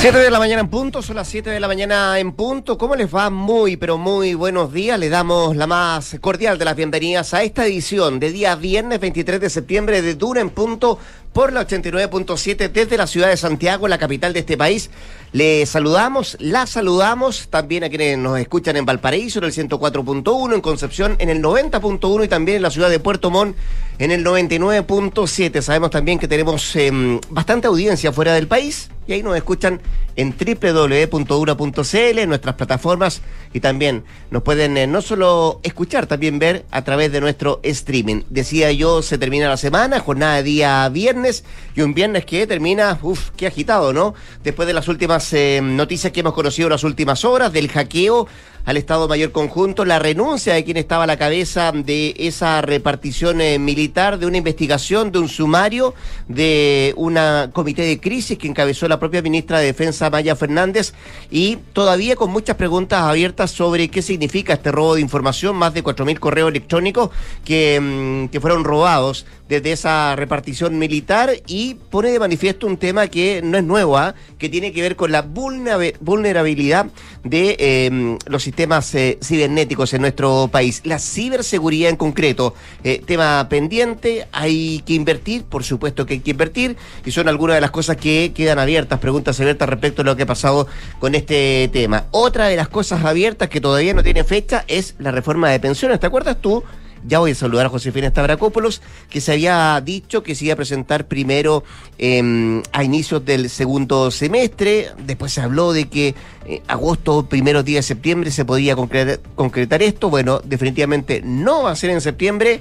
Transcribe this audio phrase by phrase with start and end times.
[0.00, 2.78] 7 de la mañana en punto, son las 7 de la mañana en punto.
[2.78, 3.28] ¿Cómo les va?
[3.28, 4.98] Muy, pero muy buenos días.
[4.98, 9.38] Les damos la más cordial de las bienvenidas a esta edición de día viernes 23
[9.38, 10.98] de septiembre de Dura en punto
[11.32, 14.90] por la 89.7 desde la ciudad de Santiago, la capital de este país.
[15.32, 20.60] Le saludamos, la saludamos también a quienes nos escuchan en Valparaíso en el 104.1, en
[20.60, 23.56] Concepción en el 90.1 y también en la ciudad de Puerto Montt
[23.98, 25.62] en el 99.7.
[25.62, 29.80] Sabemos también que tenemos em, bastante audiencia fuera del país y ahí nos escuchan
[30.20, 33.22] en www.ura.cl, en nuestras plataformas
[33.54, 38.22] y también nos pueden eh, no solo escuchar, también ver a través de nuestro streaming.
[38.28, 41.44] Decía yo, se termina la semana, jornada de día viernes
[41.74, 44.14] y un viernes que termina, uff, qué agitado, ¿no?
[44.44, 48.28] Después de las últimas eh, noticias que hemos conocido en las últimas horas, del hackeo
[48.64, 53.40] al Estado Mayor Conjunto, la renuncia de quien estaba a la cabeza de esa repartición
[53.40, 55.94] eh, militar, de una investigación, de un sumario,
[56.28, 60.94] de una comité de crisis que encabezó la propia ministra de Defensa, Maya Fernández,
[61.30, 65.82] y todavía con muchas preguntas abiertas sobre qué significa este robo de información, más de
[65.82, 67.10] 4.000 correos electrónicos
[67.44, 73.08] que, mm, que fueron robados desde esa repartición militar y pone de manifiesto un tema
[73.08, 74.14] que no es nuevo, ¿ah?
[74.38, 76.86] que tiene que ver con la vulnerabilidad
[77.24, 80.82] de eh, los sistemas eh, cibernéticos en nuestro país.
[80.84, 86.30] La ciberseguridad en concreto, eh, tema pendiente, hay que invertir, por supuesto que hay que
[86.30, 90.14] invertir, y son algunas de las cosas que quedan abiertas, preguntas abiertas respecto a lo
[90.14, 90.68] que ha pasado
[91.00, 92.04] con este tema.
[92.12, 95.98] Otra de las cosas abiertas que todavía no tiene fecha es la reforma de pensiones.
[95.98, 96.62] ¿Te acuerdas tú?
[97.06, 100.56] Ya voy a saludar a Josefina Stavrakopoulos, que se había dicho que se iba a
[100.56, 101.64] presentar primero
[101.98, 104.90] em, a inicios del segundo semestre.
[105.06, 106.14] Después se habló de que
[106.46, 110.10] eh, agosto, primeros días de septiembre se podía concretar esto.
[110.10, 112.60] Bueno, definitivamente no va a ser en septiembre.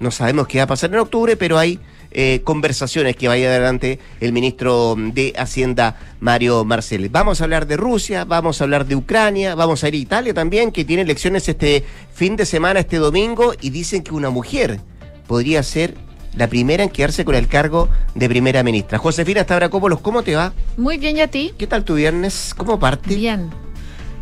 [0.00, 1.78] No sabemos qué va a pasar en octubre, pero hay
[2.14, 7.08] eh, conversaciones que vaya adelante el ministro de Hacienda, Mario Marcel.
[7.08, 10.32] Vamos a hablar de Rusia, vamos a hablar de Ucrania, vamos a ir a Italia
[10.32, 14.80] también, que tiene elecciones este fin de semana, este domingo, y dicen que una mujer
[15.26, 15.96] podría ser
[16.36, 18.98] la primera en quedarse con el cargo de primera ministra.
[18.98, 20.52] Josefina Stavrakopoulos, ¿cómo te va?
[20.76, 21.52] Muy bien, ¿y a ti?
[21.58, 22.54] ¿Qué tal tu viernes?
[22.56, 23.14] ¿Cómo parte?
[23.14, 23.50] Bien.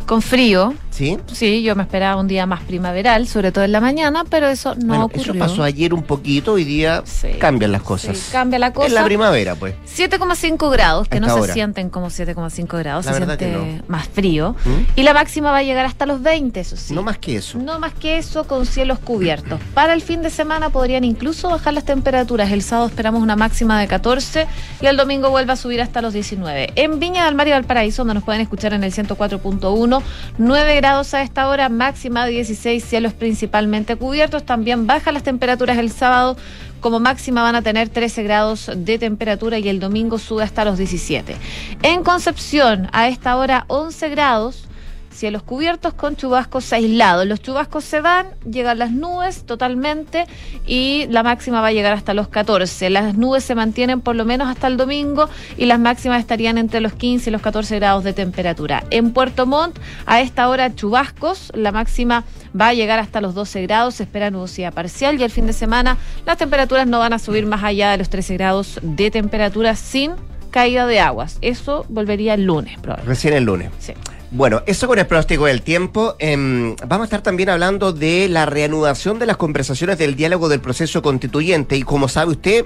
[0.07, 1.19] Con frío, ¿Sí?
[1.33, 4.75] Sí, yo me esperaba un día más primaveral, sobre todo en la mañana, pero eso
[4.75, 5.33] no bueno, ocurrió.
[5.33, 7.29] Eso pasó ayer un poquito, hoy día Sí.
[7.41, 8.19] cambian las cosas.
[8.19, 8.89] Sí, cambia la cosa.
[8.89, 9.75] Es la primavera, pues.
[9.87, 13.65] 7,5 grados, que no se sienten como 7,5 grados, La se siente que no.
[13.89, 14.55] más frío.
[14.67, 14.71] ¿Mm?
[15.01, 16.93] Y la máxima va a llegar hasta los 20, eso sí.
[16.93, 17.59] No más que eso.
[17.59, 19.61] No más que eso, con cielos cubiertos.
[19.73, 22.51] Para el fin de semana podrían incluso bajar las temperaturas.
[22.53, 24.47] El sábado esperamos una máxima de 14
[24.83, 26.73] y el domingo vuelve a subir hasta los 19.
[26.77, 30.03] En Viña del Mar y Valparaíso, donde nos pueden escuchar en el 104.1,
[30.37, 34.45] 9 grados a esta hora, máxima de 16, cielos principalmente cubiertos.
[34.45, 36.37] También bajan las temperaturas el sábado.
[36.81, 40.79] Como máxima van a tener 13 grados de temperatura y el domingo sube hasta los
[40.79, 41.37] 17.
[41.85, 44.65] En Concepción, a esta hora 11 grados.
[45.13, 47.27] Cielos cubiertos con chubascos aislados.
[47.27, 50.27] Los chubascos se van, llegan las nubes totalmente
[50.67, 52.91] y la máxima va a llegar hasta los 14.
[52.91, 56.81] Las nubes se mantienen por lo menos hasta el domingo y las máximas estarían entre
[56.81, 58.85] los 15 y los 14 grados de temperatura.
[58.91, 62.25] En Puerto Montt, a esta hora chubascos, la máxima
[62.59, 65.53] va a llegar hasta los 12 grados, se espera nubosidad parcial y el fin de
[65.53, 69.77] semana las temperaturas no van a subir más allá de los 13 grados de temperatura
[69.77, 70.13] sin
[70.51, 71.39] caída de aguas.
[71.41, 73.09] Eso volvería el lunes, probablemente.
[73.09, 73.71] Recién el lunes.
[73.79, 73.95] Sí.
[74.35, 76.17] Bueno, eso con el pronóstico del tiempo.
[76.19, 80.63] Em, vamos a estar también hablando de la reanudación de las conversaciones del diálogo del
[80.63, 81.77] proceso constituyente.
[81.77, 82.65] Y como sabe usted,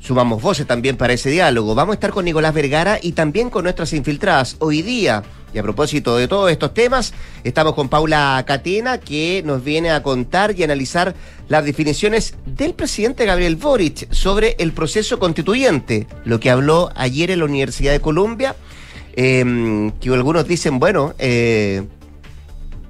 [0.00, 1.74] sumamos voces también para ese diálogo.
[1.74, 4.56] Vamos a estar con Nicolás Vergara y también con nuestras infiltradas.
[4.58, 7.12] Hoy día, y a propósito de todos estos temas,
[7.44, 11.14] estamos con Paula Catena, que nos viene a contar y analizar
[11.48, 17.40] las definiciones del presidente Gabriel Boric sobre el proceso constituyente, lo que habló ayer en
[17.40, 18.56] la Universidad de Columbia
[19.16, 21.82] eh, que algunos dicen, bueno, eh,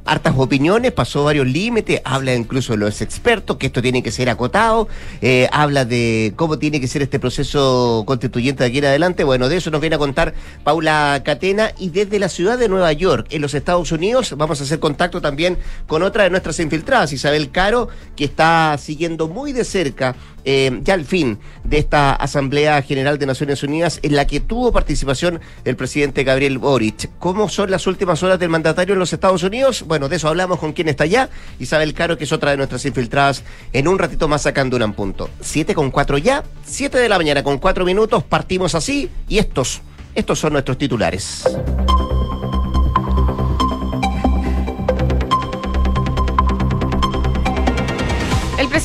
[0.06, 4.30] hartas opiniones, pasó varios límites, habla incluso de los expertos, que esto tiene que ser
[4.30, 4.88] acotado,
[5.20, 9.24] eh, habla de cómo tiene que ser este proceso constituyente de aquí en adelante.
[9.24, 10.34] Bueno, de eso nos viene a contar
[10.64, 14.64] Paula Catena y desde la ciudad de Nueva York, en los Estados Unidos, vamos a
[14.64, 19.64] hacer contacto también con otra de nuestras infiltradas, Isabel Caro, que está siguiendo muy de
[19.64, 20.14] cerca
[20.46, 24.72] eh, ya al fin de esta Asamblea General de Naciones Unidas en la que tuvo
[24.72, 27.10] participación el presidente Gabriel Boric.
[27.18, 29.84] ¿Cómo son las últimas horas del mandatario en los Estados Unidos?
[29.86, 31.28] Bueno, de eso hablamos con quien está allá,
[31.58, 35.28] Isabel Caro, que es otra de nuestras infiltradas, en un ratito más sacando un punto.
[35.40, 39.80] Siete con cuatro ya, siete de la mañana con cuatro minutos, partimos así y estos,
[40.14, 41.44] estos son nuestros titulares.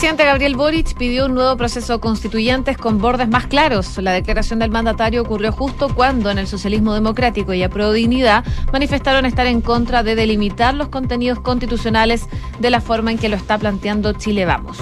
[0.02, 4.00] Presidente Gabriel Boric pidió un nuevo proceso constituyente con bordes más claros.
[4.00, 8.44] La declaración del mandatario ocurrió justo cuando en el socialismo democrático y a Pro Dignidad
[8.74, 12.26] manifestaron estar en contra de delimitar los contenidos constitucionales
[12.60, 14.80] de la forma en que lo está planteando Chile Vamos.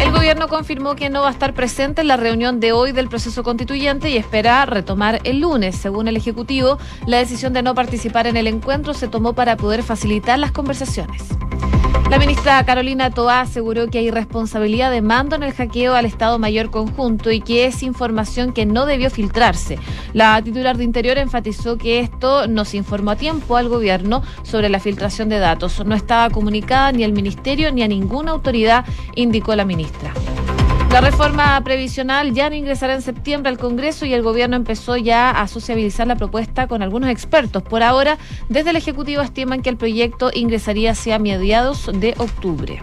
[0.00, 3.08] El gobierno confirmó que no va a estar presente en la reunión de hoy del
[3.08, 5.76] proceso constituyente y espera retomar el lunes.
[5.76, 9.84] Según el Ejecutivo, la decisión de no participar en el encuentro se tomó para poder
[9.84, 11.28] facilitar las conversaciones.
[12.10, 16.38] La ministra Carolina Toá aseguró que hay responsabilidad de mando en el hackeo al Estado
[16.38, 19.78] Mayor Conjunto y que es información que no debió filtrarse.
[20.12, 24.68] La titular de Interior enfatizó que esto no se informó a tiempo al gobierno sobre
[24.68, 25.84] la filtración de datos.
[25.86, 28.84] No estaba comunicada ni al ministerio ni a ninguna autoridad,
[29.14, 30.12] indicó la ministra.
[30.92, 35.30] La reforma previsional ya no ingresará en septiembre al Congreso y el gobierno empezó ya
[35.30, 37.62] a sociabilizar la propuesta con algunos expertos.
[37.62, 38.18] Por ahora,
[38.50, 42.82] desde el Ejecutivo estiman que el proyecto ingresaría hacia mediados de octubre.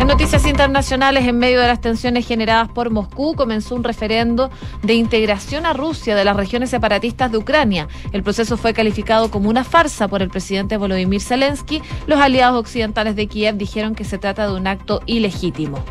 [0.00, 4.50] En noticias internacionales, en medio de las tensiones generadas por Moscú, comenzó un referendo
[4.82, 7.86] de integración a Rusia de las regiones separatistas de Ucrania.
[8.10, 11.82] El proceso fue calificado como una farsa por el presidente Volodymyr Zelensky.
[12.08, 15.84] Los aliados occidentales de Kiev dijeron que se trata de un acto ilegítimo.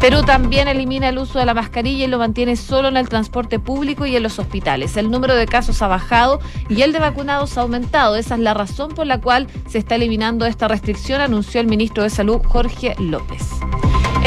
[0.00, 3.58] Perú también elimina el uso de la mascarilla y lo mantiene solo en el transporte
[3.58, 4.96] público y en los hospitales.
[4.96, 8.14] El número de casos ha bajado y el de vacunados ha aumentado.
[8.14, 12.04] Esa es la razón por la cual se está eliminando esta restricción, anunció el ministro
[12.04, 13.42] de Salud Jorge López.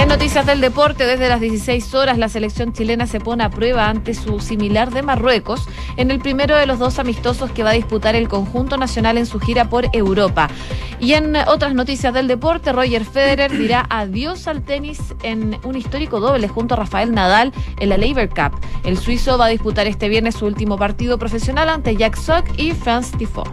[0.02, 3.88] En noticias del deporte, desde las 16 horas la selección chilena se pone a prueba
[3.88, 7.74] ante su similar de Marruecos en el primero de los dos amistosos que va a
[7.74, 10.50] disputar el conjunto nacional en su gira por Europa.
[11.00, 16.20] Y en otras noticias del deporte, Roger Federer dirá adiós al tenis en un histórico
[16.20, 18.60] doble junto a Rafael Nadal en la Labour Cup.
[18.84, 22.72] El suizo va a disputar este viernes su último partido profesional ante Jack Sock y
[22.72, 23.44] Franz Tifo.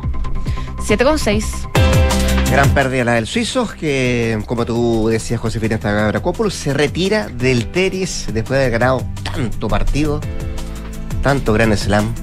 [0.81, 1.69] 7 con 6.
[2.51, 8.27] Gran pérdida la del suizo, que como tú decías, Josefina Stavrakopoulos, se retira del tenis
[8.33, 10.21] después de haber ganado tanto partido,
[11.23, 12.15] tanto gran slam,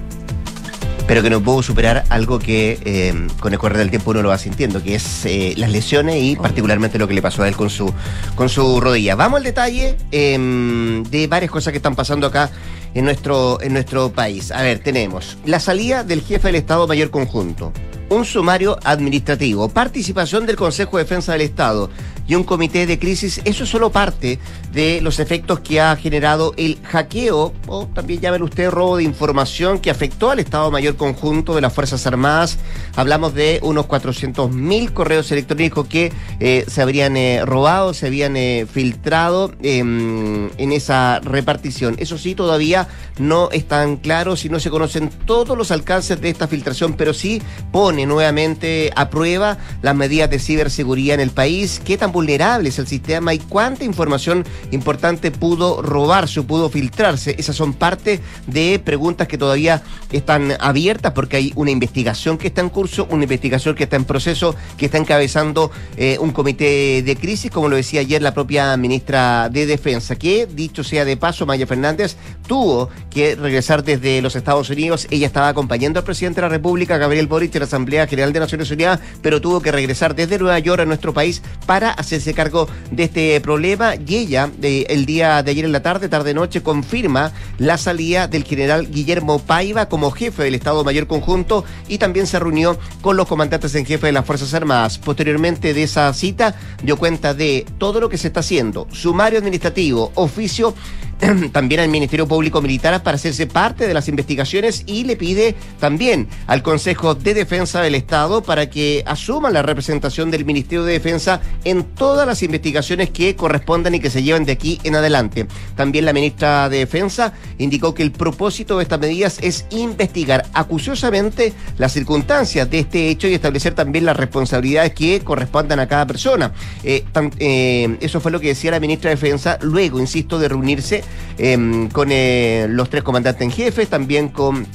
[1.08, 4.30] pero que no pudo superar algo que eh, con el correr del tiempo uno lo
[4.30, 7.56] va sintiendo, que es eh, las lesiones y particularmente lo que le pasó a él
[7.56, 7.94] con su,
[8.34, 9.16] con su rodilla.
[9.16, 12.50] Vamos al detalle em, de varias cosas que están pasando acá
[12.96, 14.52] en nuestro, en nuestro país.
[14.52, 17.72] A ver, tenemos la salida del jefe del Estado Mayor Conjunto
[18.10, 21.90] un sumario administrativo, participación del Consejo de Defensa del Estado
[22.28, 24.40] y un comité de crisis, eso es solo parte
[24.72, 29.80] de los efectos que ha generado el hackeo, o también llamen usted robo de información
[29.80, 32.58] que afectó al Estado Mayor Conjunto de las Fuerzas Armadas.
[32.96, 38.36] Hablamos de unos 400 mil correos electrónicos que eh, se habrían eh, robado, se habían
[38.38, 41.96] eh, filtrado em, en esa repartición.
[42.00, 42.88] Eso sí, todavía
[43.18, 47.42] no están claros y no se conocen todos los alcances de esta filtración, pero sí
[47.72, 52.80] pone nuevamente a prueba las medidas de ciberseguridad en el país, qué tan vulnerable es
[52.80, 57.36] el sistema y cuánta información importante pudo robarse o pudo filtrarse.
[57.38, 59.84] Esas son parte de preguntas que todavía
[60.14, 64.06] están abiertas porque hay una investigación que está en curso, una investigación que está en
[64.06, 68.78] proceso, que está encabezando eh, un comité de crisis, como lo decía ayer la propia
[68.78, 72.16] ministra de Defensa, que dicho sea de paso, Maya Fernández
[72.48, 75.06] tuvo que regresar desde los Estados Unidos.
[75.12, 78.40] Ella estaba acompañando al presidente de la República, Gabriel Boric, en la Asamblea General de
[78.40, 82.68] Naciones Unidas, pero tuvo que regresar desde Nueva York a nuestro país para hacerse cargo
[82.92, 87.78] de este problema y ella el día de ayer en la tarde, tarde-noche, confirma la
[87.78, 92.78] salida del general Guillermo Paiva como jefe del Estado Mayor Conjunto y también se reunió
[93.02, 94.98] con los comandantes en jefe de las Fuerzas Armadas.
[94.98, 100.12] Posteriormente de esa cita, dio cuenta de todo lo que se está haciendo, sumario administrativo,
[100.16, 100.74] oficio
[101.52, 106.28] también al Ministerio Público Militar para hacerse parte de las investigaciones y le pide también
[106.48, 111.42] al Consejo de Defensa del Estado para que asuma la representación del Ministerio de Defensa
[111.64, 115.48] en todas las investigaciones que correspondan y que se lleven de aquí en adelante.
[115.76, 121.54] También la ministra de Defensa indicó que el propósito de estas medidas es investigar acuciosamente
[121.78, 126.52] las circunstancias de este hecho y establecer también las responsabilidades que correspondan a cada persona.
[126.84, 127.06] Eh,
[127.40, 131.05] eh, eso fue lo que decía la ministra de Defensa luego, insisto, de reunirse
[131.38, 134.66] Em, con eh, los tres comandantes en jefe, también con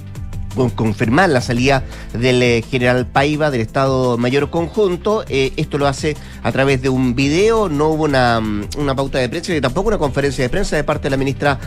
[0.75, 5.25] confirmar la salida del eh, general Paiva del Estado Mayor Conjunto.
[5.29, 9.19] Eh, esto lo hace a través de un video, no hubo una, mm, una pauta
[9.19, 11.59] de prensa y tampoco una conferencia de prensa de parte de la ministra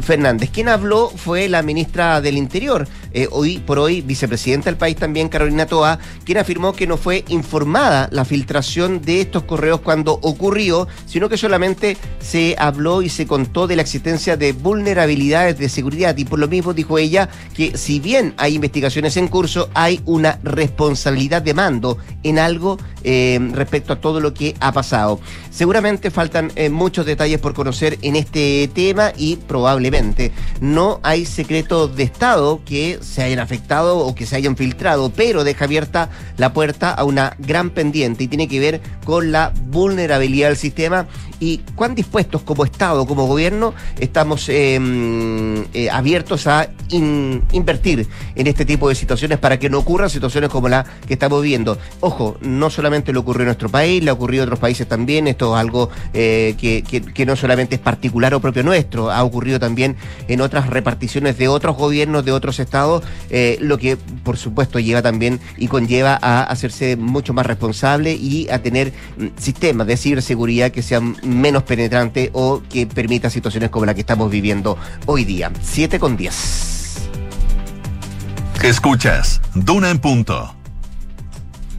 [0.00, 0.50] Fernández.
[0.50, 2.86] Quien habló fue la ministra del Interior,
[3.30, 8.08] hoy por hoy vicepresidenta del país también, Carolina Toa, quien afirmó que no fue informada
[8.12, 13.66] la filtración de estos correos cuando ocurrió, sino que solamente se habló y se contó
[13.66, 16.16] de la existencia de vulnerabilidades de seguridad.
[16.16, 20.38] Y por lo mismo dijo ella que si bien hay investigaciones en curso, hay una
[20.42, 25.20] responsabilidad de mando en algo eh, respecto a todo lo que ha pasado.
[25.50, 31.96] Seguramente faltan eh, muchos detalles por conocer en este tema y probablemente no hay secretos
[31.96, 36.52] de Estado que se hayan afectado o que se hayan filtrado, pero deja abierta la
[36.52, 41.06] puerta a una gran pendiente y tiene que ver con la vulnerabilidad del sistema
[41.40, 48.64] y cuán dispuestos como Estado, como gobierno, estamos em, eh, abiertos a invertir en este
[48.64, 51.78] tipo de situaciones para que no ocurran situaciones como la que estamos viviendo.
[52.00, 55.28] Ojo, no solamente le ocurrió en nuestro país, le ha ocurrido en otros países también,
[55.28, 59.58] esto es algo eh, que, que, no solamente es particular o propio nuestro, ha ocurrido
[59.60, 59.96] también
[60.28, 65.02] en otras reparticiones de otros gobiernos, de otros estados, eh, lo que por supuesto lleva
[65.02, 70.70] también y conlleva a hacerse mucho más responsable y a tener mm, sistemas de ciberseguridad
[70.70, 75.50] que sean menos penetrante o que permita situaciones como la que estamos viviendo hoy día.
[75.62, 77.08] 7 con 10.
[78.62, 80.54] Escuchas, Duna en punto.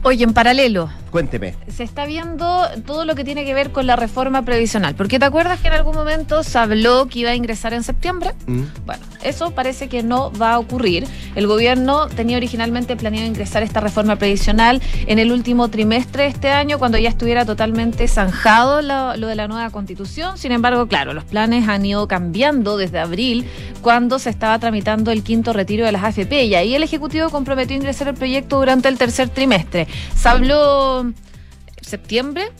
[0.02, 1.54] Oye, en paralelo, Cuénteme.
[1.68, 4.94] Se está viendo todo lo que tiene que ver con la reforma previsional.
[4.94, 8.32] Porque te acuerdas que en algún momento se habló que iba a ingresar en septiembre.
[8.46, 8.62] Mm.
[8.86, 11.06] Bueno, eso parece que no va a ocurrir.
[11.34, 16.50] El gobierno tenía originalmente planeado ingresar esta reforma previsional en el último trimestre de este
[16.50, 20.38] año, cuando ya estuviera totalmente zanjado lo, lo de la nueva constitución.
[20.38, 23.46] Sin embargo, claro, los planes han ido cambiando desde abril,
[23.82, 26.44] cuando se estaba tramitando el quinto retiro de las AFP.
[26.44, 29.88] Y ahí el Ejecutivo comprometió ingresar el proyecto durante el tercer trimestre.
[30.14, 30.99] Se habló
[31.90, 32.52] septiembre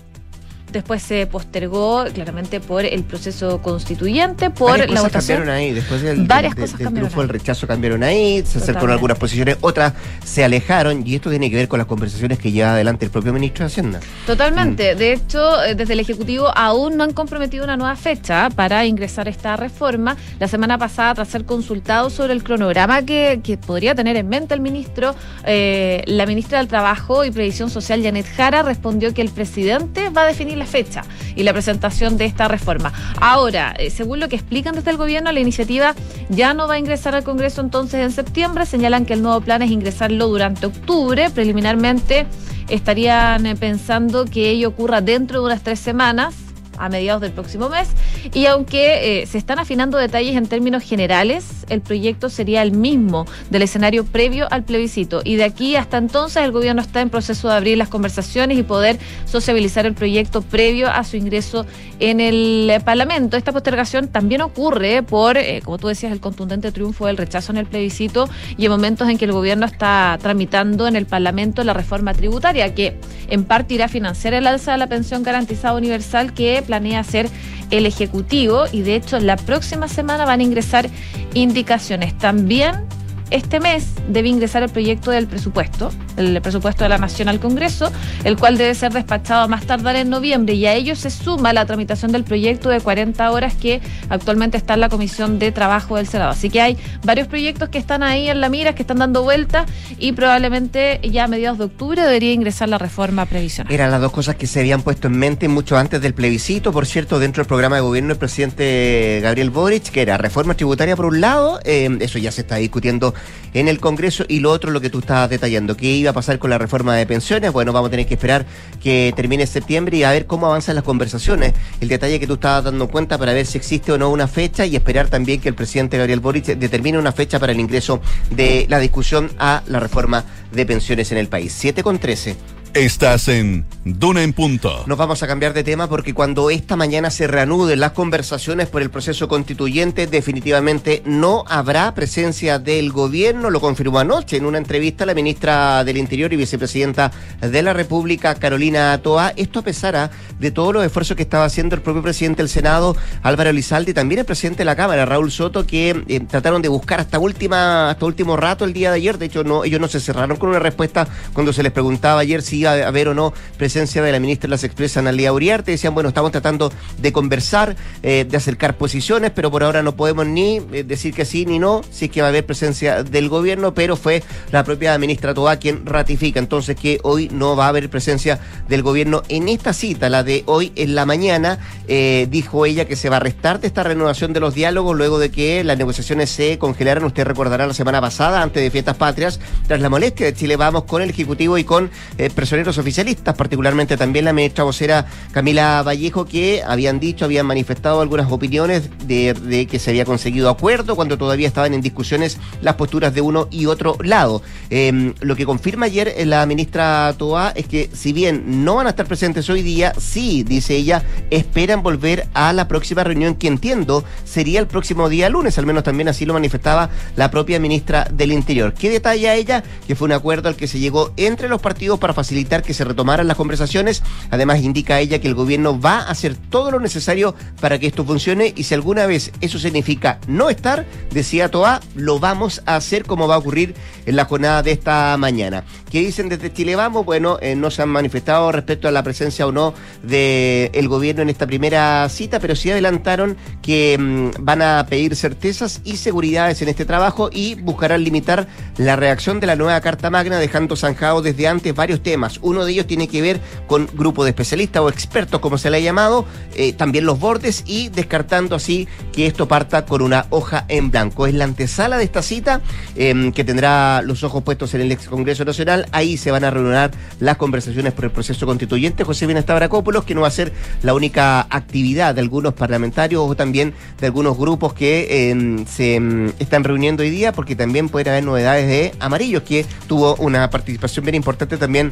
[0.72, 6.02] después se postergó claramente por el proceso constituyente, por Varias la cosas cambiaron ahí, después
[6.02, 9.56] del, Varias del, cosas del cambiaron triunfo del rechazo cambiaron ahí, se acercaron algunas posiciones,
[9.60, 13.10] otras se alejaron y esto tiene que ver con las conversaciones que lleva adelante el
[13.10, 14.00] propio ministro de Hacienda.
[14.26, 14.98] Totalmente, mm.
[14.98, 19.28] de hecho, eh, desde el Ejecutivo aún no han comprometido una nueva fecha para ingresar
[19.28, 20.16] esta reforma.
[20.38, 24.54] La semana pasada, tras ser consultado sobre el cronograma que, que podría tener en mente
[24.54, 29.30] el ministro, eh, la ministra del Trabajo y Previsión Social, Janet Jara, respondió que el
[29.30, 31.02] presidente va a definir la fecha
[31.35, 32.93] y la presentación de esta reforma.
[33.21, 35.97] Ahora, eh, según lo que explican desde el gobierno, la iniciativa
[36.29, 38.67] ya no va a ingresar al Congreso entonces en septiembre.
[38.67, 41.31] Señalan que el nuevo plan es ingresarlo durante octubre.
[41.31, 42.26] Preliminarmente
[42.69, 46.35] estarían eh, pensando que ello ocurra dentro de unas tres semanas
[46.80, 47.88] a mediados del próximo mes.
[48.34, 53.26] Y aunque eh, se están afinando detalles en términos generales, el proyecto sería el mismo
[53.50, 55.20] del escenario previo al plebiscito.
[55.25, 58.62] Y de aquí hasta entonces el gobierno está en proceso de abrir las conversaciones y
[58.62, 61.66] poder sociabilizar el proyecto previo a su ingreso
[62.00, 63.37] en el Parlamento.
[63.37, 67.58] Esta postergación también ocurre por, eh, como tú decías, el contundente triunfo del rechazo en
[67.58, 71.72] el plebiscito y en momentos en que el gobierno está tramitando en el Parlamento la
[71.72, 72.96] reforma tributaria, que
[73.28, 77.28] en parte irá a financiar el alza de la pensión garantizada universal que planea hacer
[77.72, 80.88] el Ejecutivo y de hecho la próxima semana van a ingresar
[81.34, 82.16] indicaciones.
[82.16, 82.86] También
[83.30, 87.92] este mes debe ingresar el proyecto del presupuesto, el presupuesto de la Nación al Congreso,
[88.25, 91.52] el cual debe ser despachado a más tardar en noviembre y a ello se suma
[91.52, 95.96] la tramitación del proyecto de 40 horas que actualmente está en la Comisión de Trabajo
[95.96, 96.30] del Senado.
[96.30, 99.66] Así que hay varios proyectos que están ahí en la mira, que están dando vuelta
[99.99, 103.72] y probablemente ya a mediados de octubre debería ingresar la reforma previsional.
[103.72, 106.87] Eran las dos cosas que se habían puesto en mente mucho antes del plebiscito, por
[106.87, 111.06] cierto, dentro del programa de gobierno del presidente Gabriel Boric, que era reforma tributaria por
[111.06, 113.14] un lado, eh, eso ya se está discutiendo
[113.54, 116.38] en el Congreso y lo otro lo que tú estabas detallando, ¿qué iba a pasar
[116.38, 117.52] con la reforma de pensiones?
[117.52, 118.46] Bueno, vamos a tener que esperar
[118.82, 121.52] que termine septiembre y a ver cómo avanzan las conversaciones.
[121.80, 124.66] El detalle que tú estabas dando cuenta para ver si existe o no una fecha
[124.66, 128.00] y esperar también que el presidente Gabriel Boric determine una fecha para el ingreso
[128.30, 131.52] de la discusión a la reforma de pensiones en el país.
[131.56, 132.60] 7 con 13.
[132.74, 134.84] Estás en Duna en Punto.
[134.86, 138.80] Nos vamos a cambiar de tema porque cuando esta mañana se reanuden las conversaciones por
[138.80, 143.50] el proceso constituyente, definitivamente no habrá presencia del gobierno.
[143.50, 147.10] Lo confirmó anoche en una entrevista la ministra del Interior y vicepresidenta
[147.40, 149.32] de la República, Carolina Toa.
[149.34, 152.96] Esto a pesar de todos los esfuerzos que estaba haciendo el propio presidente del Senado,
[153.22, 156.68] Álvaro Lizalde, y también el presidente de la Cámara, Raúl Soto, que eh, trataron de
[156.68, 159.18] buscar hasta última, hasta último rato el día de ayer.
[159.18, 162.60] De hecho, ellos no se cerraron con una respuesta cuando se les preguntaba ayer si
[162.61, 165.73] iba a haber o no presencia de la ministra de las Expresas, Analia Uriarte.
[165.73, 170.26] Decían, bueno, estamos tratando de conversar, eh, de acercar posiciones, pero por ahora no podemos
[170.26, 173.29] ni eh, decir que sí ni no, si es que va a haber presencia del
[173.29, 177.69] gobierno, pero fue la propia ministra Toa quien ratifica entonces que hoy no va a
[177.69, 181.59] haber presencia del gobierno en esta cita, la de hoy en la mañana.
[181.88, 185.19] Eh, dijo ella que se va a restar de esta renovación de los diálogos luego
[185.19, 187.05] de que las negociaciones se congelaran.
[187.05, 190.85] Usted recordará la semana pasada, antes de Fiestas Patrias, tras la molestia de Chile Vamos
[190.85, 191.90] con el Ejecutivo y con
[192.35, 198.00] personas personeros oficialistas, particularmente también la ministra vocera Camila Vallejo, que habían dicho, habían manifestado
[198.00, 203.14] algunas opiniones de, que se había conseguido acuerdo cuando todavía estaban en discusiones las posturas
[203.14, 204.42] de uno y otro lado.
[204.69, 208.90] Em, lo que confirma ayer la ministra Toa es que si bien no van a
[208.90, 214.02] estar presentes hoy día, sí, dice ella, esperan volver a la próxima reunión que entiendo
[214.25, 218.33] sería el próximo día lunes, al menos también así lo manifestaba la propia ministra del
[218.33, 218.75] Interior.
[218.75, 219.62] ¿Qué detalla ella?
[219.87, 222.85] Que fue un acuerdo al que se llegó entre los partidos para facilitar que se
[222.85, 224.02] retomaran las conversaciones.
[224.30, 228.04] Además, indica ella que el gobierno va a hacer todo lo necesario para que esto
[228.04, 233.04] funcione y si alguna vez eso significa no estar, decía Toa, lo vamos a hacer
[233.04, 233.75] como va a ocurrir
[234.06, 235.64] en la jornada de esta mañana.
[235.90, 237.04] ¿Qué dicen desde Chile Vamos?
[237.04, 241.30] Bueno, eh, no se han manifestado respecto a la presencia o no del gobierno en
[241.30, 246.68] esta primera cita, pero sí adelantaron que mm, van a pedir certezas y seguridades en
[246.68, 251.49] este trabajo y buscarán limitar la reacción de la nueva Carta Magna, dejando zanjado desde
[251.49, 252.29] antes varios temas.
[252.42, 255.78] Uno de ellos tiene que ver con grupo de especialistas o expertos, como se le
[255.78, 260.64] ha llamado, eh, también los bordes y descartando así que esto parta con una hoja
[260.68, 261.26] en blanco.
[261.26, 262.60] Es la antesala de esta cita
[262.96, 265.87] em, que tendrá los ojos puestos en el ex Congreso Nacional.
[265.92, 269.04] Ahí se van a reunir las conversaciones por el proceso constituyente.
[269.04, 273.34] José Bienestar Stavrakopoulos, que no va a ser la única actividad de algunos parlamentarios o
[273.34, 278.10] también de algunos grupos que em, se em, están reuniendo hoy día, porque también puede
[278.10, 281.90] haber novedades de Amarillos, que tuvo una participación bien importante también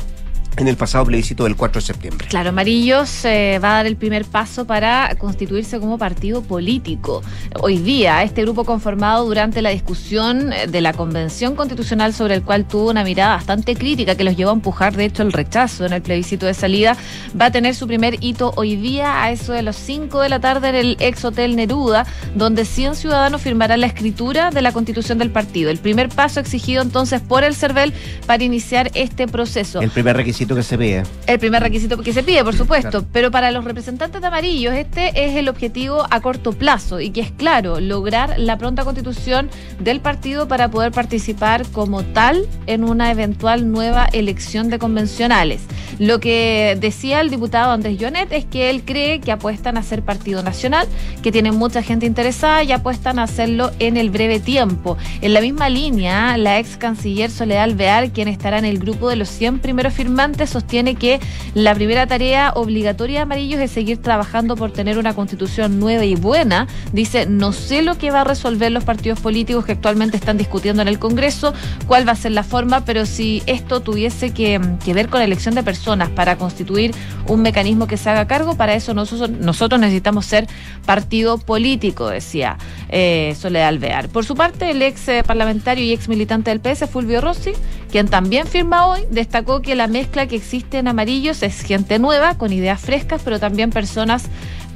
[0.59, 2.27] en el pasado plebiscito del 4 de septiembre.
[2.29, 7.23] Claro, Amarillos eh, va a dar el primer paso para constituirse como partido político.
[7.61, 12.67] Hoy día, este grupo conformado durante la discusión de la Convención Constitucional sobre el cual
[12.67, 15.93] tuvo una mirada bastante crítica que los llevó a empujar, de hecho, el rechazo en
[15.93, 16.97] el plebiscito de salida,
[17.41, 20.41] va a tener su primer hito hoy día a eso de los 5 de la
[20.41, 25.19] tarde en el ex Hotel Neruda, donde 100 ciudadanos firmarán la escritura de la constitución
[25.19, 25.71] del partido.
[25.71, 27.93] El primer paso exigido entonces por el CERVEL
[28.27, 29.81] para iniciar este proceso.
[29.81, 31.03] El primer requisito que se pide.
[31.27, 33.05] El primer requisito que se pide, por supuesto.
[33.13, 37.21] Pero para los representantes de amarillos, este es el objetivo a corto plazo y que
[37.21, 43.11] es claro, lograr la pronta constitución del partido para poder participar como tal en una
[43.11, 45.63] eventual nueva elección de convencionales.
[45.99, 50.03] Lo que decía el diputado Andrés Jonet es que él cree que apuestan a ser
[50.03, 50.87] partido nacional,
[51.23, 54.97] que tienen mucha gente interesada y apuestan a hacerlo en el breve tiempo.
[55.21, 59.17] En la misma línea, la ex canciller Soledad Alvear, quien estará en el grupo de
[59.17, 61.21] los 100 primeros firmantes, sostiene que
[61.55, 66.15] la primera tarea obligatoria de Amarillos es seguir trabajando por tener una constitución nueva y
[66.15, 66.67] buena.
[66.93, 70.83] Dice, no sé lo que va a resolver los partidos políticos que actualmente están discutiendo
[70.83, 71.53] en el Congreso,
[71.87, 75.63] cuál va a ser la forma, pero si esto tuviese que, ver con elección de
[75.63, 76.95] personas para constituir
[77.27, 80.47] un mecanismo que se haga cargo, para eso nosotros, nosotros necesitamos ser
[80.87, 82.57] partido político, decía
[82.89, 84.09] eh, Soledad Alvear.
[84.09, 87.53] Por su parte, el ex eh, parlamentario y ex militante del PS, Fulvio Rossi,
[87.91, 92.37] quien también firma hoy, destacó que la mezcla que existe en Amarillos es gente nueva,
[92.37, 94.25] con ideas frescas, pero también personas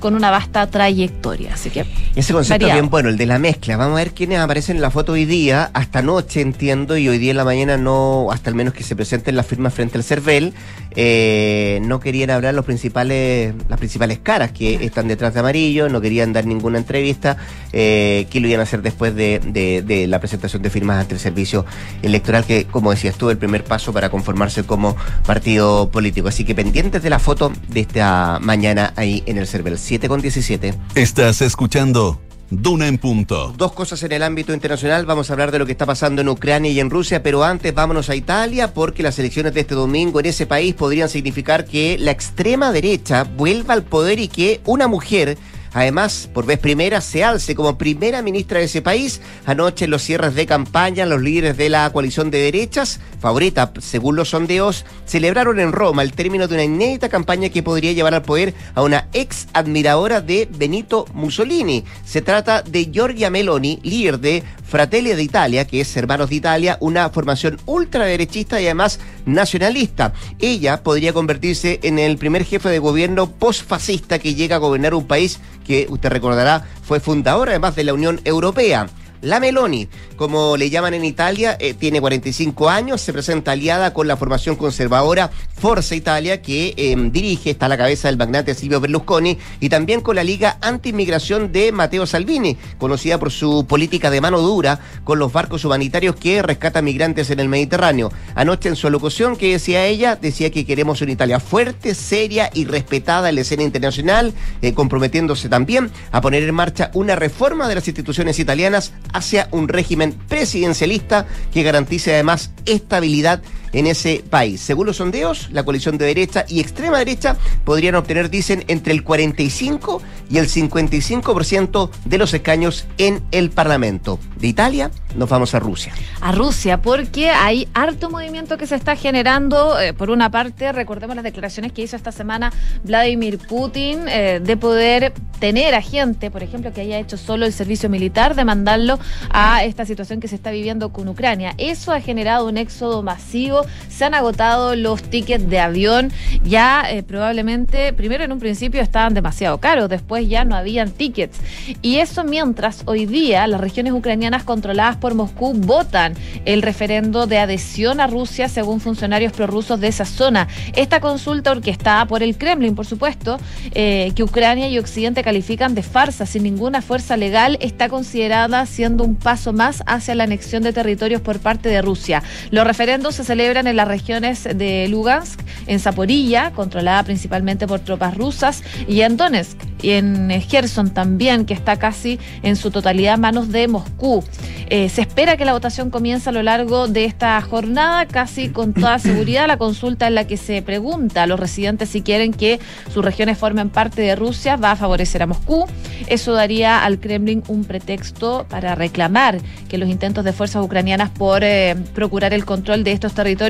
[0.03, 1.55] con una vasta trayectoria.
[1.55, 1.87] Así que.
[2.17, 3.77] Ese concepto es bien bueno, el de la mezcla.
[3.77, 5.71] Vamos a ver quiénes aparecen en la foto hoy día.
[5.73, 8.97] Hasta anoche entiendo, y hoy día en la mañana no, hasta al menos que se
[8.97, 10.55] presenten las firmas frente al CERVEL,
[10.97, 16.01] eh, no querían hablar los principales, las principales caras que están detrás de Amarillo, no
[16.01, 17.37] querían dar ninguna entrevista,
[17.73, 21.21] eh, que lo iban a hacer después de, de, la presentación de firmas ante el
[21.21, 21.65] servicio
[22.03, 26.27] electoral, que, como decías tú, el primer paso para conformarse como partido político.
[26.27, 29.79] Así que pendientes de la foto de esta mañana ahí en el CERVEL.
[29.93, 30.73] 7 con 17.
[30.95, 33.53] Estás escuchando Duna en punto.
[33.59, 35.05] Dos cosas en el ámbito internacional.
[35.05, 37.75] Vamos a hablar de lo que está pasando en Ucrania y en Rusia, pero antes
[37.75, 41.99] vámonos a Italia porque las elecciones de este domingo en ese país podrían significar que
[41.99, 45.37] la extrema derecha vuelva al poder y que una mujer
[45.75, 49.21] Además, por vez primera, se alce como primera ministra de ese país.
[49.47, 54.17] Anoche en los cierres de campaña, los líderes de la coalición de derechas, favorita según
[54.17, 58.23] los sondeos, celebraron en Roma el término de una inédita campaña que podría llevar al
[58.23, 61.85] poder a una ex admiradora de Benito Mussolini.
[62.05, 66.79] Se trata de Giorgia Meloni, líder de Fratelli de Italia, que es Hermanos de Italia,
[66.81, 70.15] una formación ultraderechista y además nacionalista.
[70.39, 75.07] Ella podría convertirse en el primer jefe de gobierno postfascista que llega a gobernar un
[75.07, 78.89] país que usted recordará fue fundador además de la Unión Europea.
[79.23, 84.09] La Meloni, como le llaman en Italia, eh, tiene 45 años, se presenta aliada con
[84.09, 88.81] la formación conservadora Forza Italia, que em, dirige, está a la cabeza del magnate Silvio
[88.81, 94.21] Berlusconi, y también con la Liga Anti-Inmigración de Matteo Salvini, conocida por su política de
[94.21, 98.11] mano dura con los barcos humanitarios que rescatan migrantes en el Mediterráneo.
[98.35, 102.65] Anoche en su alocución que decía ella, decía que queremos una Italia fuerte, seria y
[102.65, 107.77] respetada en la escena internacional, eh, comprometiéndose también a poner en marcha una reforma de
[107.77, 114.61] las instituciones italianas hacia un régimen presidencialista que garantice además estabilidad en ese país.
[114.61, 119.03] Según los sondeos, la coalición de derecha y extrema derecha podrían obtener, dicen, entre el
[119.03, 124.19] 45 y el 55% de los escaños en el Parlamento.
[124.39, 125.93] De Italia nos vamos a Rusia.
[126.21, 129.79] A Rusia, porque hay harto movimiento que se está generando.
[129.79, 134.57] Eh, por una parte, recordemos las declaraciones que hizo esta semana Vladimir Putin eh, de
[134.57, 138.99] poder tener a gente, por ejemplo, que haya hecho solo el servicio militar, de mandarlo
[139.31, 141.55] a esta situación que se está viviendo con Ucrania.
[141.59, 143.62] Eso ha generado un éxodo masivo.
[143.89, 146.13] Se han agotado los tickets de avión.
[146.45, 151.39] Ya eh, probablemente, primero en un principio estaban demasiado caros, después ya no habían tickets.
[151.83, 157.39] Y eso mientras hoy día las regiones ucranianas controladas por Moscú votan el referendo de
[157.39, 160.49] adhesión a Rusia según funcionarios prorrusos de esa zona.
[160.75, 163.39] Esta consulta orquestada por el Kremlin, por supuesto,
[163.75, 169.05] eh, que Ucrania y Occidente califican de farsa sin ninguna fuerza legal, está considerada siendo
[169.05, 172.23] un paso más hacia la anexión de territorios por parte de Rusia.
[172.51, 178.17] Los referendos se celebran en las regiones de Lugansk, en Zaporilla, controlada principalmente por tropas
[178.17, 183.17] rusas, y en Donetsk, y en Gerson también, que está casi en su totalidad a
[183.17, 184.25] manos de Moscú.
[184.69, 188.73] Eh, se espera que la votación comience a lo largo de esta jornada, casi con
[188.73, 189.47] toda seguridad.
[189.47, 192.59] La consulta en la que se pregunta a los residentes si quieren que
[192.93, 195.67] sus regiones formen parte de Rusia va a favorecer a Moscú.
[196.07, 199.39] Eso daría al Kremlin un pretexto para reclamar
[199.69, 203.42] que los intentos de fuerzas ucranianas por eh, procurar el control de estos territorios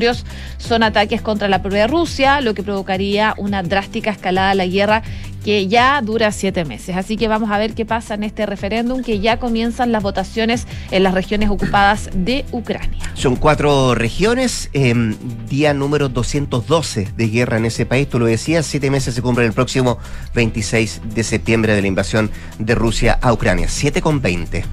[0.59, 5.03] son ataques contra la propia Rusia, lo que provocaría una drástica escalada de la guerra
[5.45, 6.97] que ya dura siete meses.
[6.97, 10.67] Así que vamos a ver qué pasa en este referéndum, que ya comienzan las votaciones
[10.91, 13.01] en las regiones ocupadas de Ucrania.
[13.15, 15.17] Son cuatro regiones, em,
[15.49, 19.49] día número 212 de guerra en ese país, tú lo decías, siete meses se cumplen
[19.49, 19.99] el próximo
[20.35, 24.65] 26 de septiembre de la invasión de Rusia a Ucrania, 7 con 20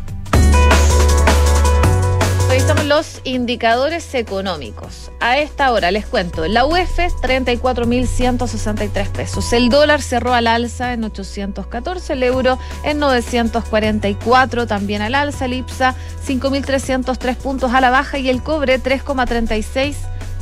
[2.90, 5.12] los indicadores económicos.
[5.20, 11.04] A esta hora les cuento, la UEF 34.163 pesos, el dólar cerró al alza en
[11.04, 15.94] 814, el euro en 944, también al alza, el IPSA
[16.28, 19.94] 5.303 puntos a la baja y el cobre 3,36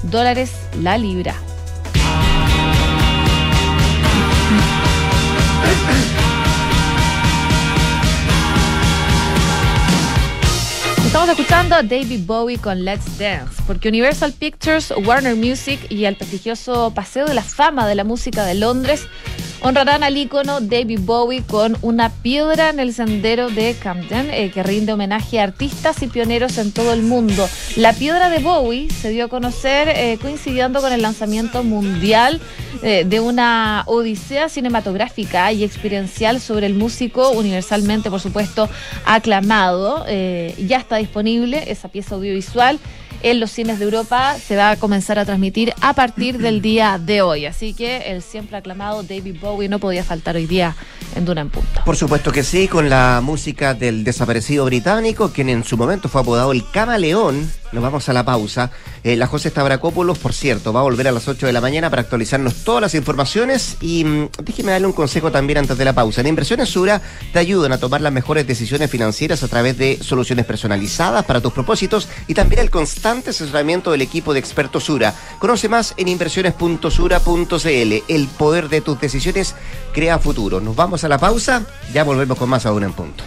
[0.04, 1.36] dólares la libra.
[11.18, 16.16] Estamos escuchando a David Bowie con Let's Dance, porque Universal Pictures, Warner Music y el
[16.16, 19.08] prestigioso Paseo de la Fama de la Música de Londres
[19.62, 24.64] honrarán al ícono David Bowie con una piedra en el sendero de Camden eh, que
[24.64, 27.48] rinde homenaje a artistas y pioneros en todo el mundo.
[27.76, 32.40] La piedra de Bowie se dio a conocer eh, coincidiendo con el lanzamiento mundial
[32.84, 38.70] eh, de una odisea cinematográfica y experiencial sobre el músico universalmente, por supuesto,
[39.06, 40.06] aclamado.
[40.08, 42.80] ya está disponible esa pieza audiovisual
[43.24, 47.00] en los cines de Europa se va a comenzar a transmitir a partir del día
[47.04, 47.46] de hoy.
[47.46, 50.76] Así que el siempre aclamado David Bowie no podía faltar hoy día
[51.16, 51.82] en Duna en Punto.
[51.86, 56.22] Por supuesto que sí, con la música del desaparecido británico, quien en su momento fue
[56.22, 57.50] apodado el Camaleón.
[57.72, 58.72] Nos vamos a la pausa.
[59.04, 61.90] Eh, la José Stavrakopoulos, por cierto, va a volver a las 8 de la mañana
[61.90, 63.78] para actualizarnos todas las informaciones.
[63.82, 66.22] Y mm, déjeme darle un consejo también antes de la pausa.
[66.22, 67.02] En Inversiones Sura
[67.34, 71.52] te ayudan a tomar las mejores decisiones financieras a través de soluciones personalizadas para tus
[71.54, 75.14] propósitos y también el constante asesoramiento del equipo de expertos Sura.
[75.40, 77.94] Conoce más en inversiones.sura.cl.
[78.08, 79.56] El poder de tus decisiones
[79.94, 80.62] crea futuro.
[80.62, 81.66] Nos vamos a la pausa.
[81.94, 83.24] Ya volvemos con más a en punto.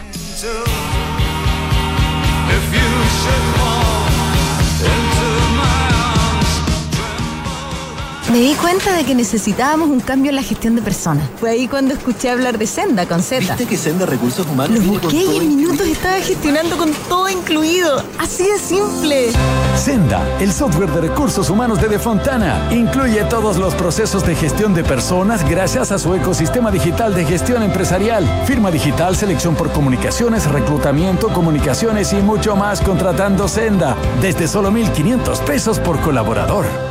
[8.31, 11.29] Me di cuenta de que necesitábamos un cambio en la gestión de personas.
[11.37, 13.41] Fue ahí cuando escuché hablar de Senda con Z.
[13.41, 18.01] ¿Viste que Senda Recursos Humanos Lo busqué y en minutos estaba gestionando con todo incluido.
[18.17, 19.31] Así de simple.
[19.75, 24.85] Senda, el software de recursos humanos de Defontana, incluye todos los procesos de gestión de
[24.85, 31.27] personas gracias a su ecosistema digital de gestión empresarial, firma digital, selección por comunicaciones, reclutamiento,
[31.33, 36.90] comunicaciones y mucho más contratando Senda desde solo 1.500 pesos por colaborador.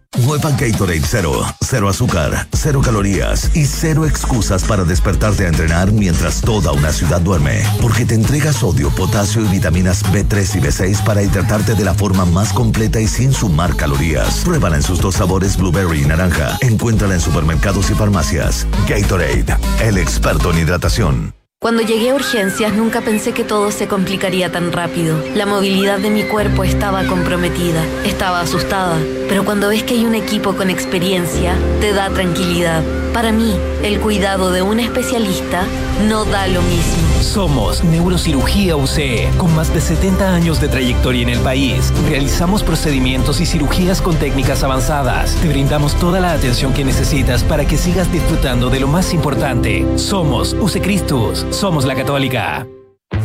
[0.19, 1.45] Nueva Gatorade Zero.
[1.61, 7.21] Cero azúcar, cero calorías y cero excusas para despertarte a entrenar mientras toda una ciudad
[7.21, 7.63] duerme.
[7.81, 12.25] Porque te entrega sodio, potasio y vitaminas B3 y B6 para hidratarte de la forma
[12.25, 14.41] más completa y sin sumar calorías.
[14.43, 16.57] Pruébala en sus dos sabores blueberry y naranja.
[16.61, 18.67] Encuéntrala en supermercados y farmacias.
[18.87, 19.45] Gatorade,
[19.81, 21.40] el experto en hidratación.
[21.63, 25.23] Cuando llegué a urgencias nunca pensé que todo se complicaría tan rápido.
[25.35, 28.97] La movilidad de mi cuerpo estaba comprometida, estaba asustada,
[29.29, 32.81] pero cuando ves que hay un equipo con experiencia, te da tranquilidad.
[33.13, 35.67] Para mí, el cuidado de un especialista
[36.09, 37.10] no da lo mismo.
[37.21, 41.93] Somos Neurocirugía UCE, con más de 70 años de trayectoria en el país.
[42.09, 45.35] Realizamos procedimientos y cirugías con técnicas avanzadas.
[45.35, 49.85] Te brindamos toda la atención que necesitas para que sigas disfrutando de lo más importante.
[49.97, 52.67] Somos UCE Cristus, somos la Católica.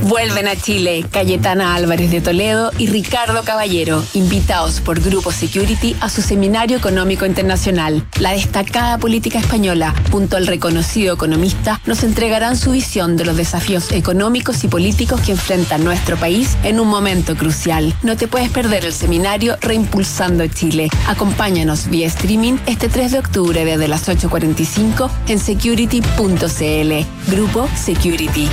[0.08, 6.08] Vuelven a Chile Cayetana Álvarez de Toledo y Ricardo Caballero, invitados por Grupo Security a
[6.08, 8.06] su Seminario Económico Internacional.
[8.20, 13.90] La destacada política española, junto al reconocido economista, nos entregarán su visión de los desafíos
[13.90, 17.92] económicos y políticos que enfrenta nuestro país en un momento crucial.
[18.04, 20.88] No te puedes perder el seminario Reimpulsando Chile.
[21.08, 27.32] Acompáñanos vía streaming este 3 de octubre desde las 8.45 en security.cl.
[27.32, 28.48] Grupo Security.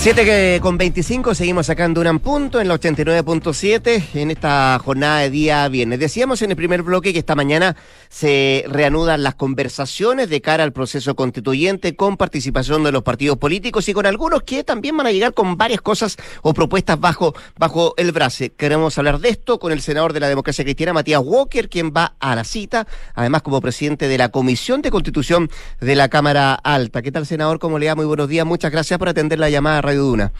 [0.00, 5.68] 7 con 25, seguimos sacando un punto en la 89.7 en esta jornada de día
[5.68, 5.98] viernes.
[5.98, 7.76] Decíamos en el primer bloque que esta mañana
[8.10, 13.88] se reanudan las conversaciones de cara al proceso constituyente con participación de los partidos políticos
[13.88, 17.94] y con algunos que también van a llegar con varias cosas o propuestas bajo, bajo
[17.96, 18.46] el brazo.
[18.56, 22.16] Queremos hablar de esto con el senador de la democracia cristiana, Matías Walker, quien va
[22.18, 25.48] a la cita, además como presidente de la Comisión de Constitución
[25.80, 27.02] de la Cámara Alta.
[27.02, 27.60] ¿Qué tal, senador?
[27.60, 27.94] ¿Cómo le va?
[27.94, 28.44] Muy buenos días.
[28.44, 30.32] Muchas gracias por atender la llamada Duna.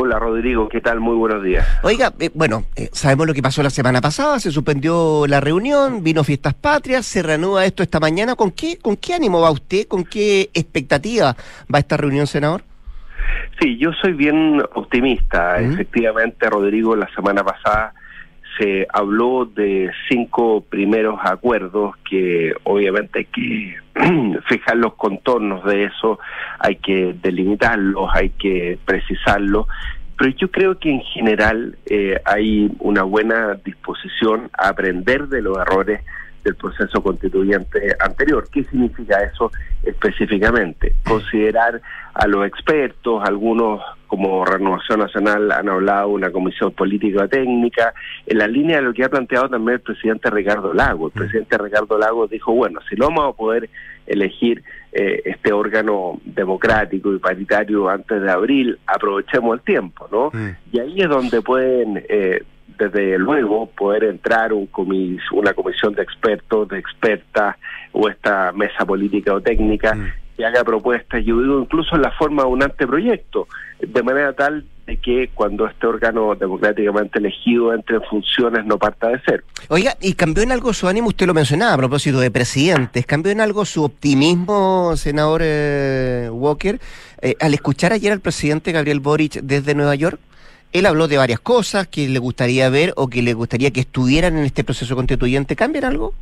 [0.00, 1.00] Hola Rodrigo, ¿qué tal?
[1.00, 1.66] Muy buenos días.
[1.82, 6.04] Oiga, eh, bueno, eh, sabemos lo que pasó la semana pasada, se suspendió la reunión,
[6.04, 8.36] vino Fiestas Patrias, se reanuda esto esta mañana.
[8.36, 9.88] ¿Con qué, con qué ánimo va usted?
[9.88, 11.34] ¿Con qué expectativa
[11.72, 12.62] va esta reunión, senador?
[13.60, 15.60] Sí, yo soy bien optimista.
[15.60, 17.92] Efectivamente, Rodrigo, la semana pasada
[18.58, 23.76] se habló de cinco primeros acuerdos que obviamente hay que
[24.48, 26.18] fijar los contornos de eso,
[26.58, 29.66] hay que delimitarlos, hay que precisarlos,
[30.16, 35.56] pero yo creo que en general eh, hay una buena disposición a aprender de los
[35.56, 36.00] errores
[36.42, 38.48] del proceso constituyente anterior.
[38.50, 39.52] ¿Qué significa eso
[39.84, 40.94] específicamente?
[41.04, 41.80] Considerar
[42.14, 47.92] a los expertos, algunos como Renovación Nacional han hablado una comisión política técnica,
[48.26, 51.06] en la línea de lo que ha planteado también el presidente Ricardo Lago.
[51.06, 51.18] El mm.
[51.18, 53.68] presidente Ricardo Lago dijo, bueno, si no vamos a poder
[54.06, 60.30] elegir eh, este órgano democrático y paritario antes de abril, aprovechemos el tiempo, ¿no?
[60.32, 60.56] Mm.
[60.72, 62.02] Y ahí es donde pueden...
[62.08, 62.42] Eh,
[62.78, 67.56] desde luego poder entrar un comis una comisión de expertos, de expertas
[67.90, 70.12] o esta mesa política o técnica mm.
[70.36, 73.48] que haga propuestas, yo digo incluso en la forma de un anteproyecto,
[73.80, 79.08] de manera tal de que cuando este órgano democráticamente elegido entre en funciones no parta
[79.08, 79.44] de cero.
[79.68, 81.08] Oiga, ¿y cambió en algo su ánimo?
[81.08, 83.04] Usted lo mencionaba a propósito de presidentes.
[83.06, 86.80] ¿Cambió en algo su optimismo, senador eh, Walker,
[87.20, 90.18] eh, al escuchar ayer al presidente Gabriel Boric desde Nueva York?
[90.72, 94.36] Él habló de varias cosas que le gustaría ver o que le gustaría que estuvieran
[94.36, 95.56] en este proceso constituyente.
[95.56, 96.14] ¿Cambian algo?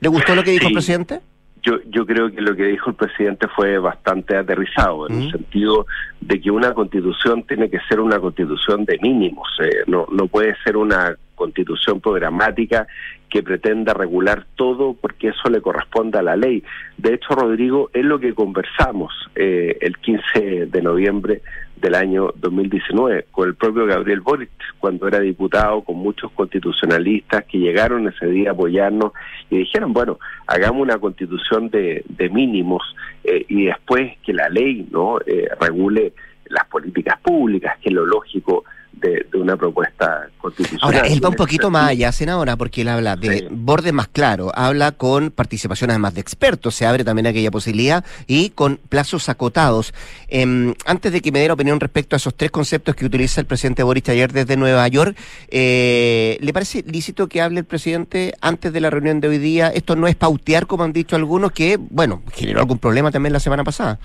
[0.00, 1.20] ¿Le gustó lo que dijo el presidente?
[1.66, 5.84] Yo, yo creo que lo que dijo el presidente fue bastante aterrizado, en el sentido
[6.20, 10.54] de que una constitución tiene que ser una constitución de mínimos, eh, no, no puede
[10.62, 12.86] ser una constitución programática
[13.28, 16.62] que pretenda regular todo porque eso le corresponde a la ley.
[16.96, 21.42] De hecho, Rodrigo, es lo que conversamos eh, el 15 de noviembre
[21.76, 27.58] del año 2019 con el propio Gabriel Boric, cuando era diputado, con muchos constitucionalistas que
[27.58, 29.12] llegaron ese día a apoyarnos
[29.50, 32.82] y dijeron, bueno, hagamos una constitución de, de mínimos
[33.24, 36.12] eh, y después que la ley no eh, regule
[36.46, 38.64] las políticas públicas, que es lo lógico
[38.96, 40.80] de, una propuesta constitucional.
[40.82, 44.50] Ahora, él va un poquito más allá, senadora, porque él habla de borde más claro,
[44.54, 49.92] habla con participación además de expertos, se abre también aquella posibilidad y con plazos acotados.
[50.28, 53.40] Em, antes de que me dé la opinión respecto a esos tres conceptos que utiliza
[53.40, 55.16] el presidente Boris ayer desde Nueva York,
[55.48, 59.68] eh, ¿le parece lícito que hable el presidente antes de la reunión de hoy día?
[59.68, 63.40] Esto no es pautear, como han dicho algunos, que, bueno, generó algún problema también la
[63.40, 63.98] semana pasada.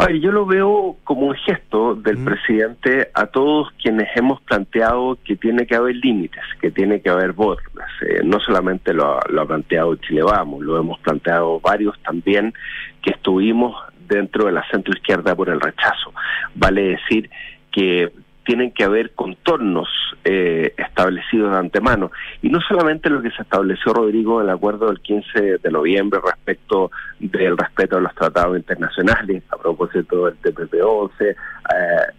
[0.00, 5.34] Ay, yo lo veo como un gesto del presidente a todos quienes hemos planteado que
[5.34, 7.90] tiene que haber límites, que tiene que haber bordas.
[8.02, 12.54] Eh, no solamente lo, lo, ha planteado Chile Vamos, lo hemos planteado varios también
[13.02, 13.74] que estuvimos
[14.08, 16.14] dentro de la centro izquierda por el rechazo.
[16.54, 17.28] Vale decir
[17.72, 18.12] que
[18.48, 19.90] tienen que haber contornos
[20.24, 22.10] eh, establecidos de antemano.
[22.40, 26.18] Y no solamente lo que se estableció, Rodrigo, en el acuerdo del 15 de noviembre
[26.24, 31.34] respecto del respeto a los tratados internacionales, a propósito del TPP-11, eh,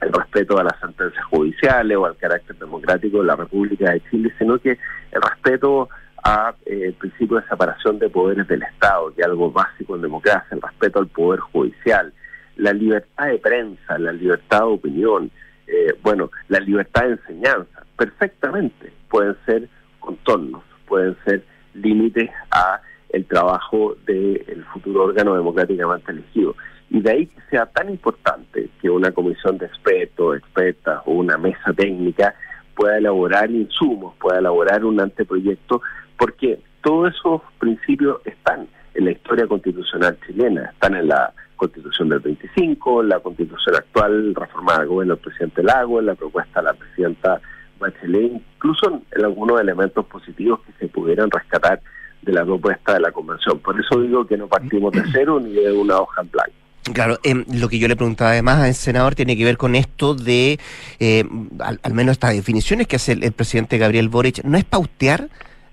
[0.02, 4.32] el respeto a las sentencias judiciales o al carácter democrático de la República de Chile,
[4.38, 4.78] sino que
[5.12, 5.89] el respeto
[6.24, 10.48] a eh, principio de separación de poderes del Estado, que es algo básico en democracia,
[10.52, 12.13] el respeto al poder judicial,
[12.58, 15.32] la libertad de prensa, la libertad de opinión,
[15.71, 23.25] eh, bueno, la libertad de enseñanza, perfectamente pueden ser contornos, pueden ser límites a el
[23.25, 26.55] trabajo del futuro órgano democráticamente elegido.
[26.89, 31.38] Y de ahí que sea tan importante que una comisión de expertos, expertas o una
[31.38, 32.34] mesa técnica
[32.75, 35.82] pueda elaborar insumos, pueda elaborar un anteproyecto,
[36.17, 42.19] porque todos esos principios están en la historia constitucional chilena, están en la constitución del
[42.19, 47.41] 25, la constitución actual reformada gobierno del presidente Lago, la propuesta de la presidenta
[47.80, 51.82] Bachelet, incluso en algunos elementos positivos que se pudieran rescatar
[52.22, 53.60] de la propuesta de la convención.
[53.60, 56.52] Por eso digo que no partimos de cero ni de una hoja en blanco.
[56.93, 60.15] Claro, eh, lo que yo le preguntaba además al senador tiene que ver con esto
[60.15, 60.60] de,
[61.00, 61.24] eh,
[61.60, 65.30] al, menos estas definiciones que hace el, presidente Gabriel Boric, ¿no es pautear?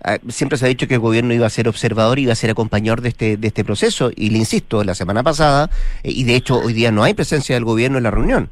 [0.09, 2.51] Ah, siempre se ha dicho que el gobierno iba a ser observador, iba a ser
[2.51, 5.69] acompañador de este, de este proceso, y le insisto, la semana pasada,
[6.05, 8.49] eh, y de hecho hoy día no hay presencia del gobierno en la reunión.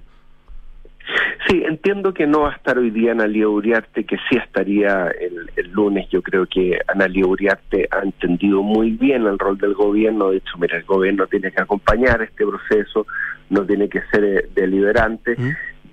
[1.47, 5.49] Sí, entiendo que no va a estar hoy día Analia Uriarte, que sí estaría el,
[5.55, 6.09] el lunes.
[6.11, 10.31] Yo creo que Analia Uriarte ha entendido muy bien el rol del gobierno.
[10.31, 13.07] De hecho, mira, el gobierno tiene que acompañar este proceso,
[13.51, 15.37] no tiene que ser eh, deliberante.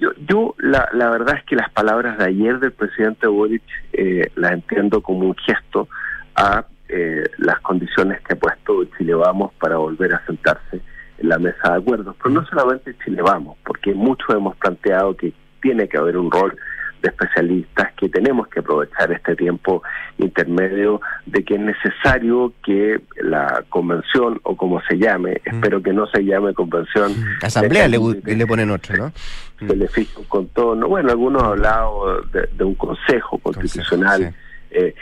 [0.02, 3.62] Yo, yo la, la verdad es que las palabras de ayer del presidente Boric
[3.94, 5.88] eh, las entiendo como un gesto
[6.36, 10.82] a eh, las condiciones que ha puesto Chile Vamos para volver a sentarse
[11.20, 12.16] en la mesa de acuerdos.
[12.18, 16.58] Pero no solamente Chile Vamos, porque muchos hemos planteado que tiene que haber un rol
[17.02, 19.84] de especialistas que tenemos que aprovechar este tiempo
[20.18, 25.56] intermedio de que es necesario que la convención o como se llame, mm.
[25.56, 27.14] espero que no se llame convención.
[27.42, 29.14] Asamblea le, le, ponen otro, ¿no?
[29.60, 30.88] Se le fija un contorno.
[30.88, 34.34] Bueno, algunos han hablado de, un consejo constitucional.
[34.72, 34.94] Eh,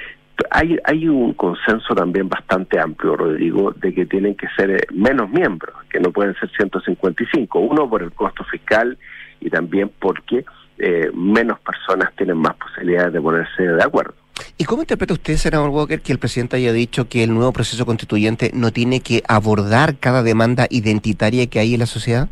[0.51, 5.29] hay, hay un consenso también bastante amplio, Rodrigo, de que tienen que ser eh, menos
[5.29, 7.59] miembros, que no pueden ser 155.
[7.59, 8.97] Uno por el costo fiscal
[9.41, 10.45] y también porque
[10.79, 14.13] eh, menos personas tienen más posibilidades de ponerse de acuerdo.
[14.57, 17.85] ¿Y cómo interpreta usted, senador Walker, que el presidente haya dicho que el nuevo proceso
[17.85, 22.29] constituyente no tiene que abordar cada demanda identitaria que hay en la sociedad?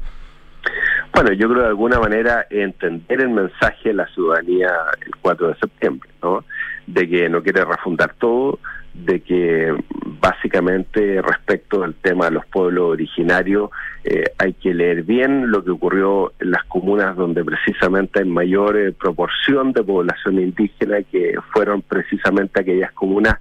[1.14, 4.70] Bueno, yo creo de alguna manera entender el mensaje de la ciudadanía
[5.06, 6.44] el 4 de septiembre, ¿no?
[6.86, 8.60] De que no quiere refundar todo,
[8.98, 9.76] de que
[10.20, 13.70] básicamente respecto al tema de los pueblos originarios
[14.04, 18.78] eh, hay que leer bien lo que ocurrió en las comunas donde precisamente hay mayor
[18.78, 23.36] eh, proporción de población indígena que fueron precisamente aquellas comunas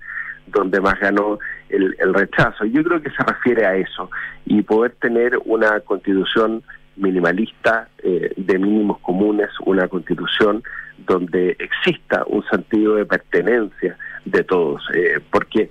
[0.47, 1.39] donde más ganó
[1.69, 2.65] el, el rechazo.
[2.67, 4.11] Yo creo que se refiere a eso
[4.45, 6.63] y poder tener una constitución
[6.97, 10.63] minimalista eh, de mínimos comunes, una constitución
[10.99, 15.71] donde exista un sentido de pertenencia de todos, eh, porque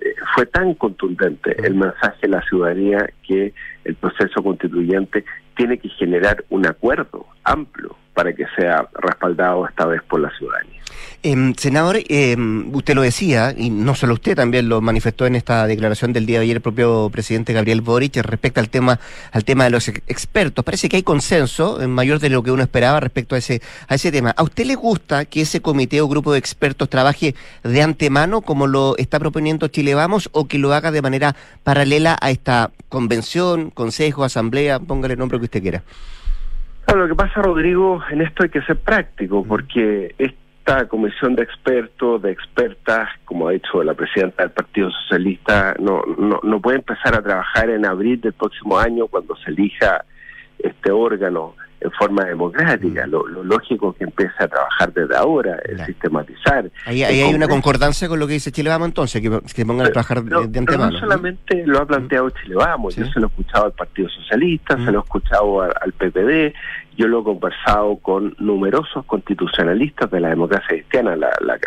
[0.00, 3.52] eh, fue tan contundente el mensaje de la ciudadanía que
[3.84, 5.24] el proceso constituyente
[5.56, 10.75] tiene que generar un acuerdo amplio para que sea respaldado esta vez por la ciudadanía.
[11.22, 12.36] Eh, senador, eh,
[12.72, 16.38] usted lo decía, y no solo usted, también lo manifestó en esta declaración del día
[16.38, 19.00] de ayer el propio presidente Gabriel Boric respecto al tema,
[19.32, 20.64] al tema de los expertos.
[20.64, 23.94] Parece que hay consenso, en mayor de lo que uno esperaba respecto a ese, a
[23.96, 24.30] ese tema.
[24.36, 28.66] ¿A usted le gusta que ese comité o grupo de expertos trabaje de antemano como
[28.66, 33.70] lo está proponiendo Chile Vamos o que lo haga de manera paralela a esta convención,
[33.70, 35.82] consejo, asamblea, póngale el nombre que usted quiera?
[36.94, 40.14] lo que pasa, Rodrigo, en esto hay que ser práctico, porque
[40.66, 46.02] esta comisión de expertos, de expertas, como ha dicho la presidenta del Partido Socialista, no,
[46.18, 50.04] no, no puede empezar a trabajar en abril del próximo año cuando se elija
[50.58, 53.06] este órgano en forma democrática.
[53.06, 53.10] Mm.
[53.10, 56.70] Lo, lógico es que empiece a trabajar desde ahora, el sistematizar.
[56.84, 59.90] Ahí, hay una concordancia con lo que dice Chile Vamos entonces, que, que pongan a
[59.90, 60.90] trabajar de, antemano.
[60.90, 64.76] no solamente lo ha planteado Chile Vamos, yo se lo he escuchado al Partido Socialista,
[64.76, 66.54] se lo he escuchado al, PPD,
[66.96, 71.14] yo lo he conversado con numerosos constitucionalistas de la democracia cristiana.
[71.16, 71.58] La, la,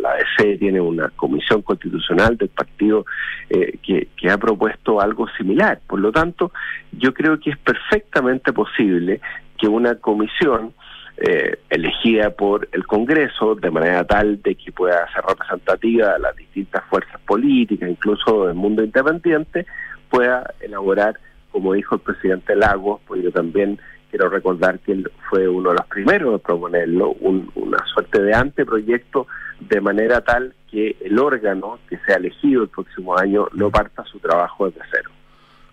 [0.00, 3.04] la, DC tiene una comisión constitucional del partido
[3.48, 5.80] eh, que, que ha propuesto algo similar.
[5.86, 6.52] Por lo tanto,
[6.92, 9.20] yo creo que es perfectamente posible
[9.56, 10.74] que una comisión
[11.18, 16.34] eh, elegida por el Congreso de manera tal de que pueda ser representativa de las
[16.34, 19.66] distintas fuerzas políticas, incluso del mundo independiente,
[20.10, 23.78] pueda elaborar, como dijo el presidente Lagos, pues yo también
[24.12, 29.26] quiero recordar que él fue uno de los primeros en proponerlo, una suerte de anteproyecto,
[29.58, 34.18] de manera tal que el órgano que sea elegido el próximo año no parta su
[34.18, 35.10] trabajo desde cero.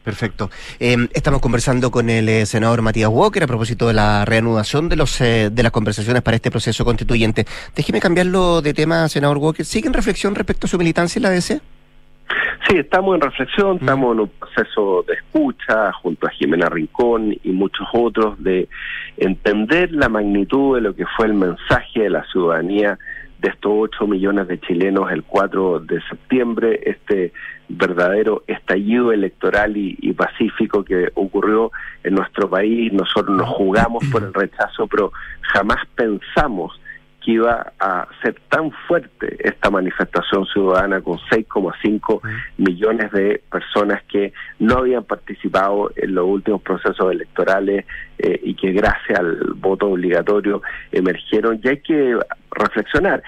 [0.04, 0.50] Perfecto.
[0.80, 4.96] Eh, estamos conversando con el eh, senador Matías Walker a propósito de la reanudación de
[4.96, 7.46] los eh, de las conversaciones para este proceso constituyente.
[7.76, 9.66] Déjeme cambiarlo de tema, senador Walker.
[9.66, 11.62] ¿Sigue en reflexión respecto a su militancia en la DC?
[12.68, 13.80] Sí, estamos en reflexión, mm.
[13.80, 18.68] estamos en un proceso de escucha junto a Jimena Rincón y muchos otros de
[19.18, 22.98] entender la magnitud de lo que fue el mensaje de la ciudadanía
[23.40, 27.32] de estos 8 millones de chilenos el 4 de septiembre, este
[27.70, 31.72] verdadero estallido electoral y, pacífico que ocurrió
[32.04, 32.92] en nuestro país.
[32.92, 36.80] Nosotros nos jugamos por el rechazo, pero jamás pensamos
[37.24, 42.22] que iba a ser tan fuerte esta manifestación ciudadana con 6,5
[42.58, 47.86] millones de personas que no habían participado en los últimos procesos electorales
[48.18, 50.62] eh, y que gracias al voto obligatorio
[50.92, 51.60] emergieron.
[51.64, 52.18] Y hay que
[52.52, 53.22] reflexionar.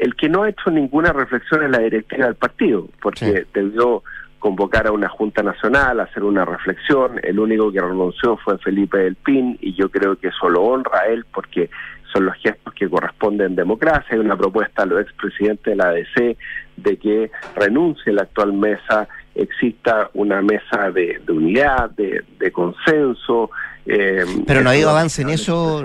[0.00, 4.02] El que no ha hecho ninguna reflexión es la directiva del partido, porque debió
[4.38, 7.20] convocar a una Junta Nacional, hacer una reflexión.
[7.22, 11.00] El único que renunció fue Felipe del Pin y yo creo que eso lo honra
[11.00, 11.70] a él porque
[12.12, 14.08] son los gestos que corresponden en democracia.
[14.10, 16.36] Hay una propuesta a los expresidentes de la ADC
[16.76, 23.50] de que renuncie la actual mesa, exista una mesa de, unidad, de, consenso.
[23.86, 25.82] Eh, Pero no ha habido avance en eso.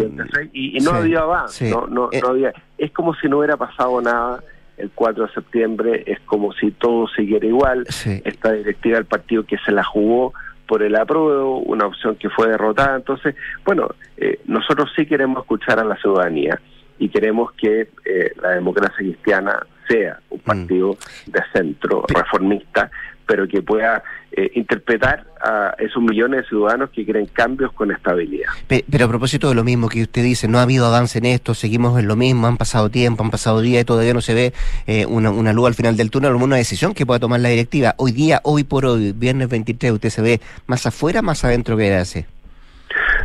[0.51, 2.53] Y, no ha habido avance, no, no, eh, había.
[2.77, 4.43] Es como si no hubiera pasado nada
[4.77, 7.85] el 4 de septiembre, es como si todo siguiera igual.
[8.23, 10.33] Esta directiva del partido que se la jugó
[10.67, 12.97] por el apruebo, una opción que fue derrotada.
[12.97, 13.35] Entonces,
[13.65, 16.59] bueno, eh, nosotros sí queremos escuchar a la ciudadanía
[16.99, 20.43] y queremos que eh, la democracia cristiana sea un mm.
[20.43, 22.89] partido de centro reformista,
[23.25, 28.49] pero que pueda eh, interpretar a esos millones de ciudadanos que quieren cambios con estabilidad.
[28.67, 31.53] Pero a propósito de lo mismo que usted dice, no ha habido avance en esto,
[31.53, 34.53] seguimos en lo mismo, han pasado tiempo, han pasado días y todavía no se ve
[34.87, 37.95] eh, una, una, luz al final del túnel, una decisión que pueda tomar la directiva.
[37.97, 41.93] Hoy día, hoy por hoy, viernes 23, ¿usted se ve más afuera, más adentro que
[41.93, 42.25] hace?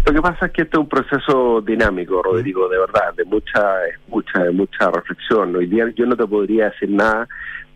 [0.07, 3.86] Lo que pasa es que este es un proceso dinámico, Rodrigo, de verdad, de mucha
[3.86, 5.55] escucha, de mucha reflexión.
[5.55, 7.28] Hoy día yo no te podría decir nada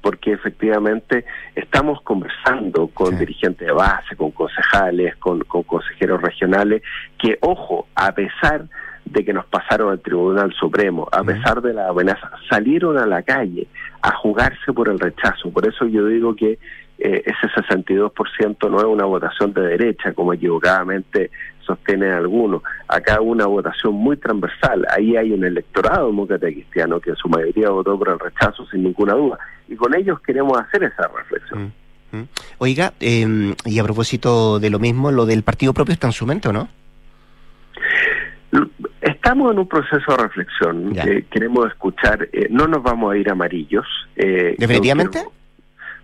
[0.02, 1.24] porque efectivamente
[1.54, 6.82] estamos conversando con dirigentes de base, con concejales, con, consejeros regionales,
[7.18, 8.66] que, ojo, a pesar
[9.04, 13.22] de que nos pasaron al Tribunal Supremo, a pesar de la amenaza, salieron a la
[13.22, 13.68] calle
[14.00, 15.50] a jugarse por el rechazo.
[15.50, 16.58] Por eso yo digo que
[16.98, 21.30] eh, ese 62% no es una votación de derecha, como equivocadamente
[21.76, 22.62] sostienen algunos.
[22.88, 24.86] Acá una votación muy transversal.
[24.90, 28.84] Ahí hay un electorado demócrata cristiano que en su mayoría votó por el rechazo sin
[28.84, 29.38] ninguna duda.
[29.68, 31.72] Y con ellos queremos hacer esa reflexión.
[32.12, 32.28] Mm, mm.
[32.58, 36.26] Oiga, em, y a propósito de lo mismo, lo del partido propio está en su
[36.26, 36.68] mente, ¿no?
[39.00, 40.92] Estamos en un proceso de reflexión.
[41.30, 43.86] queremos escuchar, eh, no nos vamos a ir amarillos.
[44.14, 45.24] Eh, ¿Definitivamente?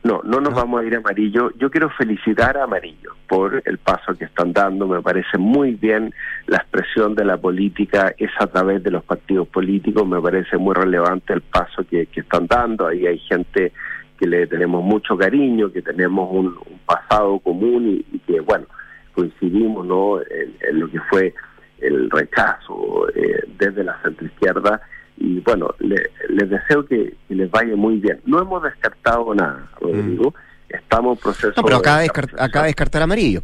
[0.04, 1.50] No, no nos vamos a ir a Amarillo.
[1.58, 4.86] Yo quiero felicitar a Amarillo por el paso que están dando.
[4.86, 6.14] Me parece muy bien
[6.46, 10.06] la expresión de la política es a través de los partidos políticos.
[10.06, 12.86] Me parece muy relevante el paso que, están dando.
[12.86, 13.72] Ahí hay gente
[14.18, 16.54] que le tenemos mucho cariño, que tenemos un,
[16.86, 18.66] pasado común y, que, bueno,
[19.14, 20.20] coincidimos ¿no?
[20.20, 21.34] en, lo que fue
[21.80, 24.80] el rechazo eh, desde la centroizquierda
[25.20, 28.20] y bueno, les deseo que, les vaya muy bien.
[28.24, 30.30] No hemos descartado nada, Rodrigo.
[30.30, 30.74] Mm.
[30.74, 31.52] Estamos en proceso.
[31.56, 33.42] No, pero acaba de, descartar amarillo.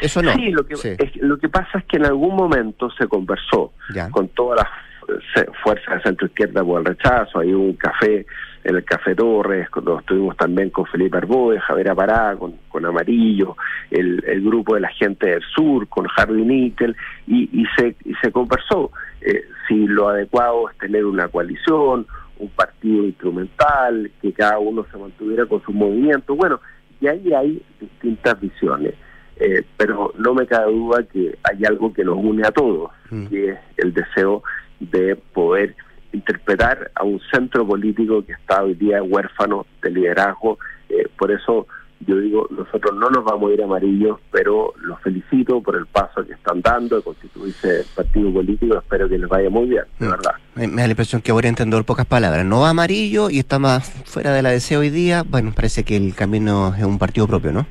[0.00, 0.32] Eso no.
[0.34, 0.76] Sí, lo que,
[1.20, 3.72] lo que pasa es que en algún momento se conversó
[4.12, 7.40] con todas las fuerzas de centro izquierda por el rechazo.
[7.40, 8.24] Hay un café
[8.64, 13.56] en el Café Torres, cuando estuvimos también con Felipe Arbóez, Javier Apará, con, con Amarillo,
[13.90, 16.96] el, grupo de la gente del sur, con Harvey Nickel,
[17.26, 18.90] y, y, se, y se conversó
[19.20, 22.06] eh, si lo adecuado es tener una coalición,
[22.38, 26.34] un partido instrumental, que cada uno se mantuviera con su movimiento.
[26.34, 26.60] Bueno,
[27.00, 28.94] y ahí hay distintas visiones.
[29.36, 33.26] Eh, pero no me cabe duda que hay algo que nos une a todos, mm.
[33.26, 34.42] que es el deseo
[34.78, 35.74] de poder
[36.14, 40.58] interpretar a un centro político que está hoy día huérfano de liderazgo.
[40.88, 41.66] Eh, por eso
[42.06, 46.24] yo digo, nosotros no nos vamos a ir amarillos, pero los felicito por el paso
[46.26, 48.76] que están dando de constituirse partido político.
[48.76, 50.10] Espero que les vaya muy bien, de mm.
[50.10, 50.32] verdad.
[50.54, 52.44] Me, da la impresión que voy a entender pocas palabras.
[52.44, 55.22] No va amarillo y está más fuera de la deseo hoy día.
[55.22, 57.66] Bueno, parece que el camino es un partido propio, ¿no?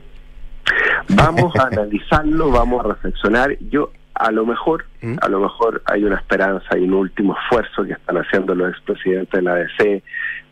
[1.09, 3.57] Vamos a analizarlo, vamos a reflexionar.
[3.69, 5.15] Yo a lo mejor, ¿Mm?
[5.21, 9.31] a lo mejor hay una esperanza y un último esfuerzo que están haciendo los expresidentes
[9.31, 10.03] de la ADC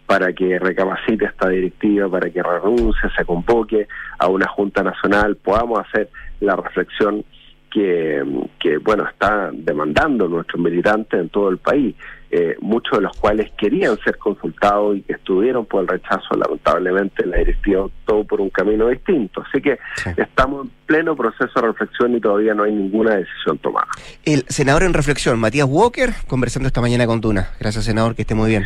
[0.05, 3.87] para que recapacite esta directiva, para que renuncie, se convoque
[4.19, 6.09] a una Junta Nacional, podamos hacer
[6.41, 7.23] la reflexión
[7.71, 8.21] que,
[8.59, 11.95] que, bueno, está demandando nuestros militantes en todo el país,
[12.33, 17.25] eh, muchos de los cuales querían ser consultados y que estuvieron por el rechazo, lamentablemente
[17.25, 19.43] la directiva todo por un camino distinto.
[19.47, 19.77] Así que
[20.15, 23.87] estamos en pleno proceso de reflexión y todavía no hay ninguna decisión tomada.
[24.23, 27.49] El senador en reflexión, Matías Walker, conversando esta mañana con Duna.
[27.59, 28.65] Gracias, senador, que esté muy bien.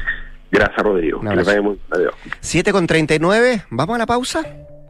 [0.51, 1.21] Gracias, Rodrigo.
[1.21, 2.13] Que les vaya muy Adiós.
[2.41, 4.43] 7 con 39, ¿vamos a la pausa?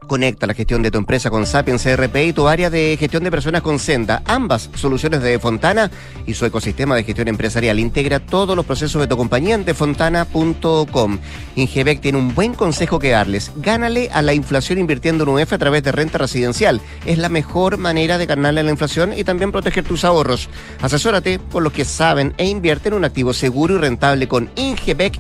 [0.08, 3.32] Conecta la gestión de tu empresa con Sapiens CRP y tu área de gestión de
[3.32, 4.22] personas con Senda.
[4.26, 5.90] Ambas soluciones de Fontana
[6.28, 7.80] y su ecosistema de gestión empresarial.
[7.80, 11.18] Integra todos los procesos de tu compañía en defontana.com.
[11.56, 13.52] Ingebec tiene un buen consejo que darles.
[13.56, 16.82] Gánale a la inflación invirtiendo en UF a través de renta residencial.
[17.06, 20.50] Es la mejor manera de ganarle a la inflación y también proteger tus ahorros.
[20.82, 25.20] Asesórate por los que saben e invierte en un activo seguro y rentable con Ingebec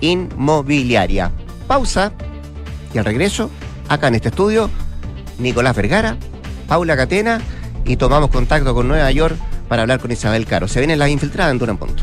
[0.00, 1.30] Inmobiliaria.
[1.66, 2.12] Pausa
[2.94, 3.50] y al regreso
[3.88, 4.70] acá en este estudio,
[5.38, 6.16] Nicolás Vergara,
[6.68, 7.40] Paula Catena
[7.84, 9.36] y tomamos contacto con Nueva York
[9.68, 10.68] para hablar con Isabel Caro.
[10.68, 12.02] Se viene la infiltrada en Duran Punto.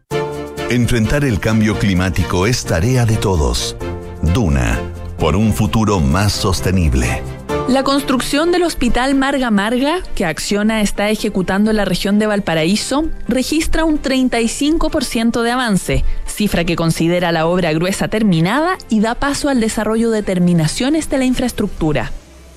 [0.71, 3.75] Enfrentar el cambio climático es tarea de todos.
[4.21, 4.79] Duna,
[5.19, 7.21] por un futuro más sostenible.
[7.67, 13.03] La construcción del Hospital Marga Marga, que Acciona está ejecutando en la región de Valparaíso,
[13.27, 19.49] registra un 35% de avance, cifra que considera la obra gruesa terminada y da paso
[19.49, 22.13] al desarrollo de terminaciones de la infraestructura.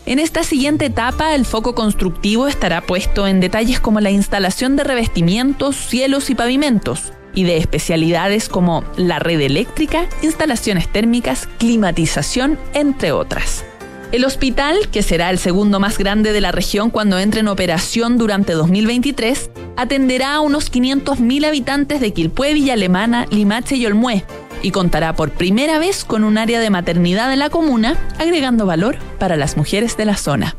[0.07, 4.85] En esta siguiente etapa, el foco constructivo estará puesto en detalles como la instalación de
[4.85, 13.13] revestimientos, cielos y pavimentos, y de especialidades como la red eléctrica, instalaciones térmicas, climatización, entre
[13.13, 13.65] otras.
[14.13, 18.17] El hospital, que será el segundo más grande de la región cuando entre en operación
[18.17, 24.25] durante 2023, atenderá a unos 500.000 habitantes de Quilpué, Villa Alemana, Limache y Olmué,
[24.63, 28.99] y contará por primera vez con un área de maternidad en la comuna, agregando valor
[29.19, 30.57] para las mujeres de la zona.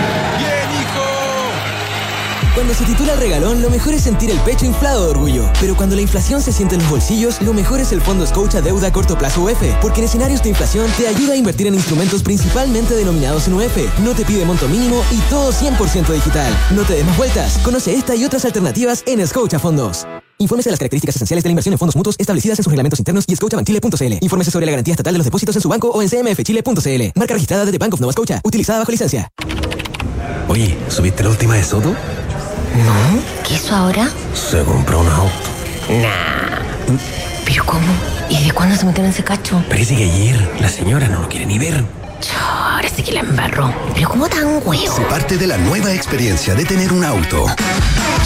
[2.55, 5.47] Cuando se titula el regalón, lo mejor es sentir el pecho inflado de orgullo.
[5.59, 8.63] Pero cuando la inflación se siente en los bolsillos, lo mejor es el Fondo Scotia
[8.63, 9.61] Deuda a Corto Plazo UF.
[9.79, 13.77] Porque en escenarios de inflación te ayuda a invertir en instrumentos principalmente denominados en UF.
[13.99, 16.51] No te pide monto mínimo y todo 100% digital.
[16.71, 17.59] No te des más vueltas.
[17.59, 20.07] Conoce esta y otras alternativas en Scotia Fondos.
[20.41, 22.97] Infórmese de las características esenciales de la inversión en fondos mutuos establecidas en sus reglamentos
[22.99, 24.13] internos y scotiabankchile.cl.
[24.21, 27.19] Infórmese sobre la garantía estatal de los depósitos en su banco o en cmfchile.cl.
[27.19, 28.41] Marca registrada de The Bank of Nova Scotia.
[28.43, 29.29] Utilizada bajo licencia.
[30.47, 31.89] Oye, ¿subiste la última de Soto?
[31.89, 34.09] No, ¿qué hizo ahora?
[34.33, 35.31] Se compró un auto.
[35.89, 36.97] Nah.
[37.45, 37.87] ¿Pero cómo?
[38.29, 39.63] ¿Y de cuándo se metió en ese cacho?
[39.69, 41.83] Parece que ayer la señora no lo quiere ni ver.
[42.81, 43.71] Ahora sí que la embarró.
[43.93, 44.95] Pero ¿cómo tan huevo?
[44.95, 47.45] Se parte de la nueva experiencia de tener un auto.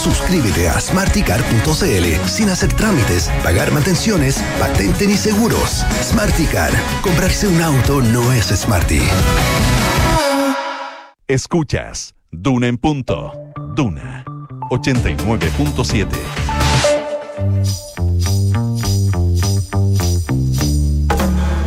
[0.02, 5.84] Suscríbete a smarticar.cl sin hacer trámites, pagar mantenciones, patente ni seguros.
[6.02, 6.72] Smarticar.
[7.02, 9.02] Comprarse un auto no es smarty.
[11.28, 13.34] Escuchas Duna en punto.
[13.76, 14.24] Duna
[14.72, 16.08] 89.7.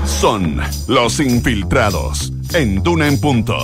[0.07, 3.57] Son los infiltrados en Duna en punto.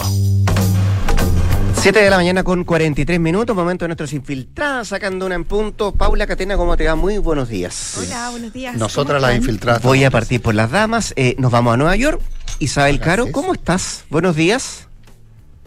[1.74, 5.92] 7 de la mañana con 43 minutos, momento de nuestros infiltrados, sacando una en punto.
[5.92, 6.94] Paula Catena, ¿cómo te va?
[6.94, 7.98] Muy buenos días.
[7.98, 8.76] Hola, buenos días.
[8.76, 9.82] Nosotras las infiltradas.
[9.82, 11.12] Voy a partir por las damas.
[11.16, 12.20] Eh, nos vamos a Nueva York.
[12.58, 14.04] Isabel Caro, ¿cómo estás?
[14.08, 14.88] Buenos días.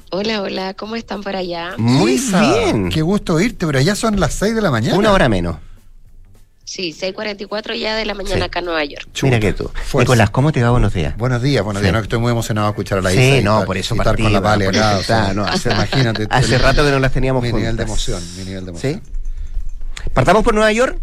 [0.09, 1.73] Hola, hola, ¿cómo están por allá?
[1.77, 2.89] Muy Isa, bien.
[2.89, 4.97] Qué gusto oírte, pero ya son las 6 de la mañana.
[4.97, 5.57] Una hora menos.
[6.69, 8.41] Sí, 6.44 ya de la mañana Sí.
[8.43, 9.07] acá en Nueva York.
[9.23, 9.71] Mira que tú.
[9.73, 9.99] Fuerza.
[9.99, 10.69] Nicolás, ¿cómo te va?
[10.71, 11.15] Buenos días.
[11.15, 11.85] Buenos días, buenos Sí.
[11.85, 11.93] días.
[11.93, 13.95] No, que estoy muy emocionado de escuchar a la Sí, Isa no, estar- por eso
[13.95, 14.59] estar con la por acá.
[14.67, 16.27] eso o sea, está, no, hace- imagínate.
[16.29, 19.01] hace el- rato que no las teníamos Mi nivel de emoción, mi nivel de emoción.
[19.01, 20.09] ¿Sí?
[20.13, 20.97] Partamos por Nueva York.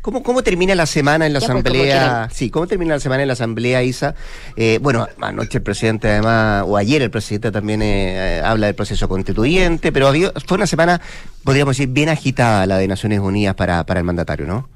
[0.00, 1.98] ¿Cómo, ¿Cómo termina la semana en la Ya, pues, como asamblea?
[1.98, 2.30] quieran.
[2.30, 4.14] Sí, ¿cómo termina la semana en la asamblea, Isa?
[4.56, 8.74] Eh, bueno, anoche el presidente, además, o ayer el presidente también eh, eh, habla del
[8.74, 11.00] proceso constituyente, pero había- fue una semana,
[11.42, 14.68] podríamos decir, bien agitada la de Naciones Unidas para, para el mandatario, ¿no?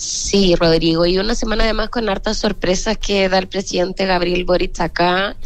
[0.00, 4.80] Sí, Rodrigo, y una semana además con hartas sorpresas que da el presidente Gabriel Boric
[4.80, 5.36] acá.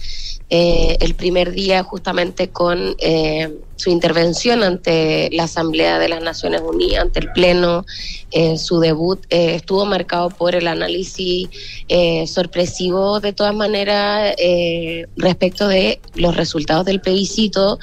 [0.55, 6.61] Eh, el primer día justamente con eh, su intervención ante la Asamblea de las Naciones
[6.61, 7.87] Unidas, ante el Pleno,
[8.33, 11.49] eh, su debut eh, estuvo marcado por el análisis
[11.89, 17.79] eh, sorpresivo de todas maneras eh, respecto de los resultados del plebiscito,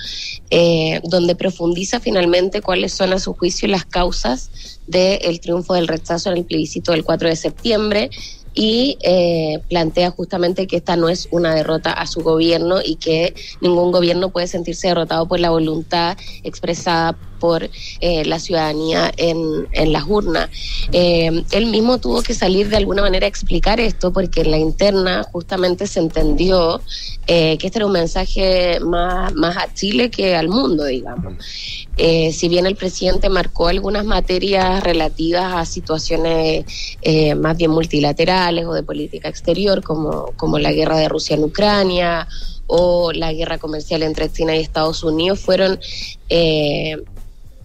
[1.03, 6.37] donde profundiza finalmente cuáles son a su juicio las causas del triunfo del rechazo en
[6.37, 8.09] el plebiscito del 4 de septiembre
[8.59, 13.33] y eh, plantea justamente que esta no es una derrota a su gobierno y que
[13.61, 17.69] ningún gobierno puede sentirse derrotado por la voluntad expresada por
[18.01, 20.49] eh, la ciudadanía en, en las urnas.
[20.91, 24.57] Eh, él mismo tuvo que salir de alguna manera a explicar esto porque en la
[24.57, 26.81] interna justamente se entendió
[27.27, 31.35] eh, que este era un mensaje más, más a Chile que al mundo, digamos.
[31.97, 36.65] Eh, si bien el presidente marcó algunas materias relativas a situaciones
[37.01, 41.43] eh, más bien multilaterales o de política exterior, como, como la guerra de Rusia en
[41.43, 42.27] Ucrania
[42.67, 45.79] o la guerra comercial entre China y Estados Unidos, fueron
[46.29, 46.95] eh,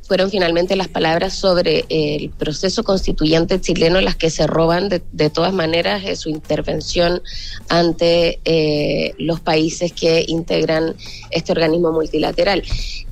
[0.07, 5.03] fueron finalmente las palabras sobre eh, el proceso constituyente chileno las que se roban de,
[5.13, 7.23] de todas maneras eh, su intervención
[7.69, 10.95] ante eh, los países que integran
[11.31, 12.63] este organismo multilateral.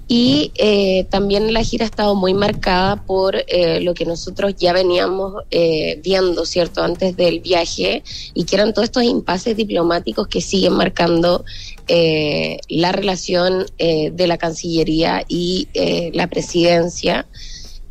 [0.09, 4.73] Y eh, también la gira ha estado muy marcada por eh, lo que nosotros ya
[4.73, 8.03] veníamos eh, viendo, ¿cierto?, antes del viaje,
[8.35, 11.45] y que eran todos estos impases diplomáticos que siguen marcando
[11.89, 17.27] eh, la relación eh, de la Cancillería y eh, la presidencia.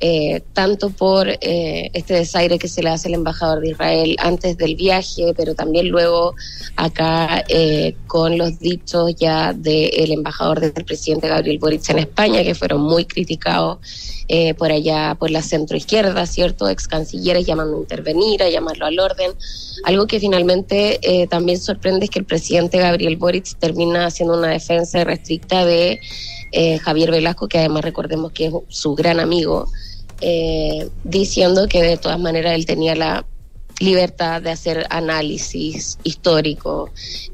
[0.01, 4.57] Eh, tanto por eh, este desaire que se le hace al embajador de Israel antes
[4.57, 6.33] del viaje, pero también luego
[6.75, 12.55] acá eh, con los dichos ya del embajador del presidente Gabriel Boric en España, que
[12.55, 13.77] fueron muy criticados
[14.33, 16.69] eh, por allá, por la centroizquierda, ¿cierto?
[16.69, 19.33] Ex cancilleres llamando a intervenir, a llamarlo al orden.
[19.83, 24.47] Algo que finalmente eh, también sorprende es que el presidente Gabriel Boric termina haciendo una
[24.47, 25.99] defensa restricta de
[26.53, 29.67] eh, Javier Velasco, que además recordemos que es su gran amigo,
[30.21, 33.25] eh, diciendo que de todas maneras él tenía la
[33.79, 36.91] libertad de hacer análisis histórico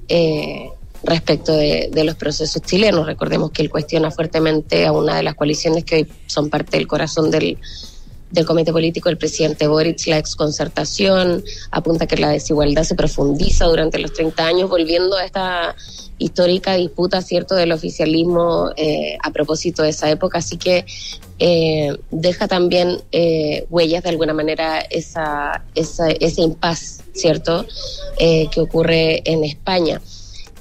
[0.07, 0.69] eh,
[1.03, 3.05] respecto de, de los procesos chilenos.
[3.05, 6.87] Recordemos que él cuestiona fuertemente a una de las coaliciones que hoy son parte del
[6.87, 7.57] corazón del,
[8.31, 13.99] del comité político del presidente Boric, la exconcertación, apunta que la desigualdad se profundiza durante
[13.99, 15.75] los 30 años, volviendo a esta
[16.17, 20.39] histórica disputa, ¿cierto?, del oficialismo eh, a propósito de esa época.
[20.39, 20.85] Así que
[21.39, 27.65] eh, deja también eh, huellas de alguna manera esa, esa, ese impas, ¿cierto?,
[28.19, 30.01] eh, que ocurre en España.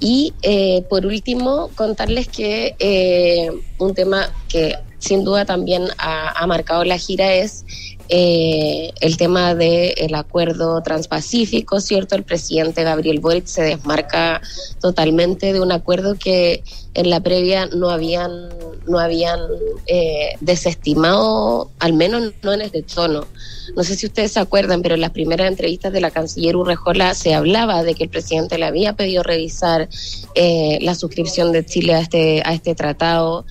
[0.00, 6.84] Y eh, por último, contarles que eh, un tema que sin duda también ha, marcado
[6.84, 7.64] la gira es
[8.08, 12.14] eh, el tema del acuerdo transpacífico, ¿cierto?
[12.14, 14.40] El presidente Gabriel Boric se desmarca
[14.80, 16.62] totalmente de un acuerdo que
[16.94, 18.48] en la previa no habían,
[18.86, 19.40] no habían
[19.86, 23.26] eh, desestimado, al menos no en este tono.
[23.74, 27.14] No sé si ustedes se acuerdan, pero en las primeras entrevistas de la canciller Urrejola
[27.14, 29.88] se hablaba de que el presidente le había pedido revisar
[30.34, 33.44] eh, la suscripción de Chile a este, a este tratado.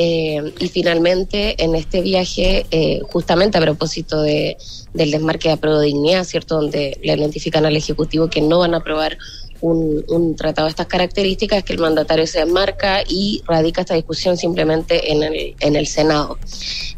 [0.00, 4.56] Eh, y finalmente, en este viaje, eh, justamente a propósito de,
[4.94, 6.56] del desmarque de Aprodignidad, ¿cierto?
[6.56, 9.18] Donde le notifican al Ejecutivo que no van a aprobar
[9.60, 14.36] un, un tratado de estas características, que el mandatario se enmarca y radica esta discusión
[14.36, 16.38] simplemente en el, en el Senado.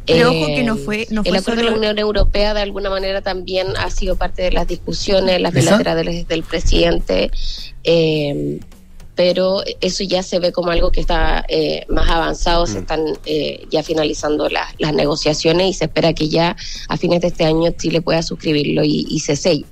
[0.06, 2.90] Pero ojo que no fue- no el fue acuerdo de la Unión Europea de alguna
[2.90, 5.76] manera también ha sido parte de las discusiones, las ¿Esa?
[5.78, 7.30] bilaterales del presidente.
[7.84, 8.60] eh,
[9.16, 13.66] pero eso ya se ve como algo que está eh, más avanzado, se están eh,
[13.70, 16.56] ya finalizando las- las negociaciones y se espera que ya
[16.88, 19.66] a fines de este año Chile pueda suscribirlo y, y se selle.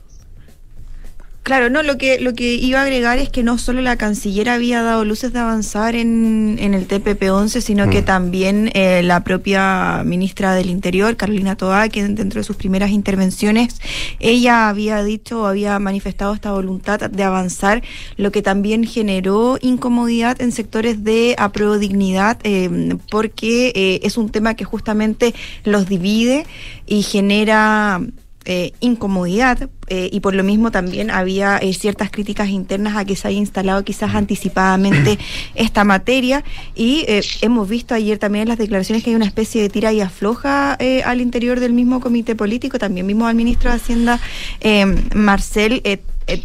[1.49, 4.51] Claro, no, lo que, lo que iba a agregar es que no solo la canciller
[4.51, 8.05] había dado luces de avanzar en, en el TPP-11, sino que Mm.
[8.05, 13.81] también eh, la propia ministra del Interior, Carolina Toá, que dentro de sus primeras intervenciones,
[14.21, 17.83] ella había dicho o había manifestado esta voluntad de avanzar,
[18.19, 24.29] lo que también generó incomodidad en sectores de apruebo dignidad, eh, porque eh, es un
[24.29, 25.35] tema que justamente
[25.65, 26.45] los divide
[26.87, 28.03] y genera
[28.45, 33.17] eh, incomodidad eh, y por lo mismo también había eh, ciertas críticas internas a que
[33.17, 35.19] se haya instalado quizás anticipadamente
[35.55, 36.45] esta materia.
[36.75, 39.93] Y eh, hemos visto ayer también en las declaraciones que hay una especie de tira
[39.93, 44.21] y afloja al interior del mismo comité político, también vimos al ministro de Hacienda
[44.61, 45.83] eh, Marcel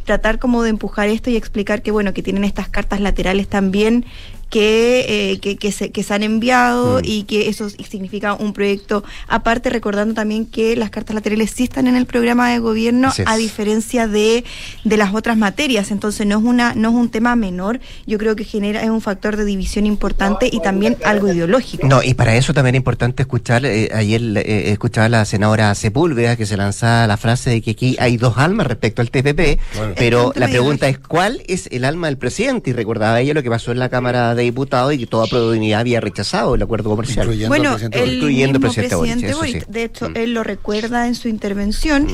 [0.05, 4.05] tratar como de empujar esto y explicar que bueno que tienen estas cartas laterales también
[4.53, 7.05] que, eh, que, que se, que se han enviado Mm.
[7.05, 11.87] y que eso significa un proyecto aparte, recordando también que las cartas laterales sí están
[11.87, 14.43] en el programa de gobierno, a diferencia de,
[14.83, 15.89] de las otras materias.
[15.89, 19.01] Entonces no es una, no es un tema menor, yo creo que genera, es un
[19.01, 21.87] factor de división importante y también algo ideológico.
[21.87, 25.73] No, y para eso también es importante escuchar, eh, ayer eh, escuchaba a la senadora
[25.73, 29.59] Sepúlveda que se lanzaba la frase de que aquí hay dos almas respecto al TPP,
[29.97, 33.33] pero Es un la pregunta es cuál es el alma del presidente y recordaba ella
[33.33, 36.61] lo que pasó en la Cámara de Diputados y que toda probabilidad había rechazado el
[36.61, 37.27] acuerdo comercial.
[37.47, 39.65] Bueno, el incluyendo al mismo presidente Boric, eso Boric, sí.
[39.67, 39.71] Mm.
[39.73, 42.07] de hecho, él lo recuerda en su intervención.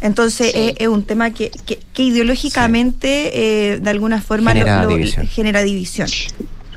[0.00, 4.90] Entonces es, es un tema que, que, que ideológicamente eh, de alguna forma Genera lo-
[4.90, 5.26] lo- división.
[5.26, 6.08] genera división.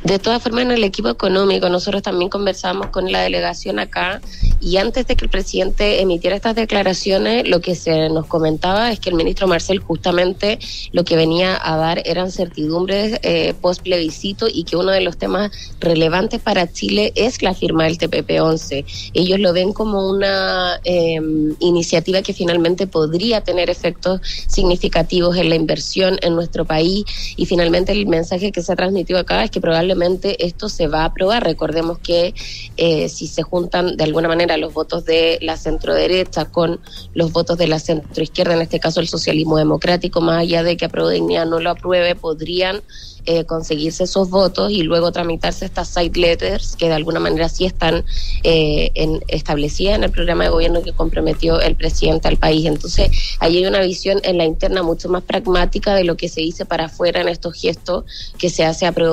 [0.07, 4.21] De todas formas, en el equipo económico, nosotros también conversamos con la delegación acá
[4.61, 9.01] y antes de que el presidente emitiera estas declaraciones, lo que se nos comentaba es
[9.01, 10.59] que el ministro Marcel justamente
[10.93, 15.17] lo que venía a dar eran certidumbres eh, post plebiscito y que uno de los
[15.17, 15.51] temas
[15.81, 18.85] relevantes para Chile es la firma del TPP-11.
[19.13, 21.19] Ellos lo ven como una eh,
[21.59, 27.03] iniciativa que finalmente podría tener efectos significativos en la inversión en nuestro país
[27.35, 29.96] y finalmente el mensaje que se ha transmitido acá es que probablemente
[30.39, 31.43] esto se va a aprobar.
[31.43, 32.33] Recordemos que
[32.77, 36.79] eh, si se juntan de alguna manera los votos de la centro derecha con
[37.13, 40.77] los votos de la centro izquierda, en este caso el socialismo democrático, más allá de
[40.77, 42.81] que Apruebo Dignidad no lo apruebe, podrían
[43.27, 47.65] eh, conseguirse esos votos y luego tramitarse estas side letters que de alguna manera sí
[47.65, 48.05] están
[48.43, 52.65] eh, en, establecidas en el programa de gobierno que comprometió el presidente al país.
[52.65, 53.09] Entonces,
[53.39, 56.65] ahí hay una visión en la interna mucho más pragmática de lo que se dice
[56.65, 58.05] para afuera en estos gestos
[58.37, 59.07] que se hace a prueba.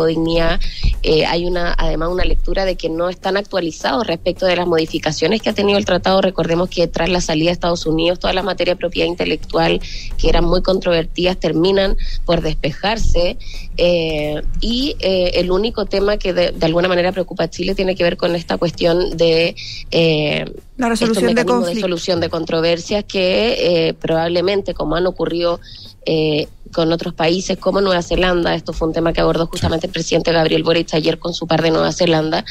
[1.02, 5.40] Eh, hay una, además, una lectura de que no están actualizados respecto de las modificaciones
[5.40, 6.20] que ha tenido el tratado.
[6.20, 9.80] Recordemos que tras la salida de Estados Unidos, toda la materia de propiedad intelectual
[10.18, 13.36] que eran muy controvertidas terminan por despejarse.
[13.76, 17.96] Eh, y eh, el único tema que de, de, alguna manera preocupa a Chile tiene
[17.96, 19.56] que ver con esta cuestión de
[19.90, 20.44] eh,
[20.76, 25.60] la resolución de, de solución de controversias que eh, probablemente, como han ocurrido
[26.06, 29.92] eh, con otros países como Nueva Zelanda, esto fue un tema que abordó justamente el
[29.92, 32.44] presidente Gabriel Boric ayer con su par de Nueva Zelanda,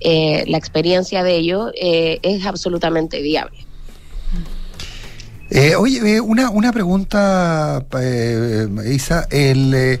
[0.00, 3.64] eh, la experiencia de ello eh, es absolutamente viable.
[5.50, 9.28] Eh, oye, una, una pregunta, eh, Isa.
[9.30, 10.00] El, eh,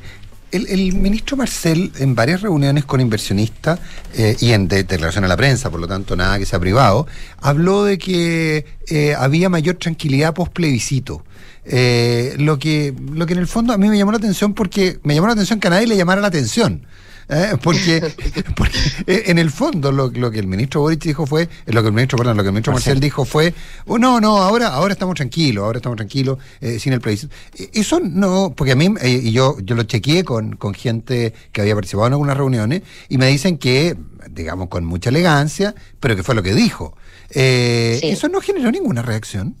[0.54, 3.80] el, el, ministro Marcel, en varias reuniones con inversionistas
[4.14, 7.06] eh, y en de, declaración a la prensa, por lo tanto, nada que sea privado,
[7.40, 11.24] habló de que eh, había mayor tranquilidad post plebiscito.
[11.66, 14.98] Eh, lo, que, lo que en el fondo a mí me llamó la atención porque
[15.02, 16.86] me llamó la atención que a nadie le llamara la atención.
[17.28, 17.56] ¿Eh?
[17.62, 18.12] Porque,
[18.56, 21.94] porque, en el fondo lo, lo, que el ministro Boric dijo fue, lo que el
[21.94, 23.54] ministro, perdón, lo que el ministro Marcel, Marcel dijo fue,
[23.86, 27.34] oh, no, no, ahora, ahora estamos tranquilos, ahora estamos tranquilos, eh, sin el plebiscito.
[27.72, 31.60] Eso no, porque a mí, eh, y yo, yo lo chequeé con, con gente que
[31.60, 33.96] había participado en algunas reuniones, y me dicen que,
[34.30, 36.96] digamos, con mucha elegancia, pero que fue lo que dijo.
[37.30, 38.08] Eh, sí.
[38.08, 39.56] Eso no generó ninguna reacción.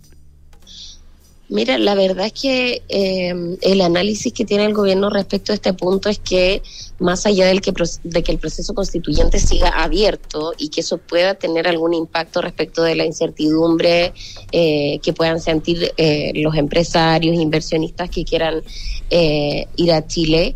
[1.48, 5.74] Mira, la verdad es que eh, el análisis que tiene el gobierno respecto a este
[5.74, 6.62] punto es que
[6.98, 7.72] más allá del que,
[8.04, 12.82] de que el proceso constituyente siga abierto y que eso pueda tener algún impacto respecto
[12.82, 14.14] de la incertidumbre
[14.52, 18.62] eh, que puedan sentir eh, los empresarios, inversionistas que quieran
[19.10, 20.54] eh, ir a Chile,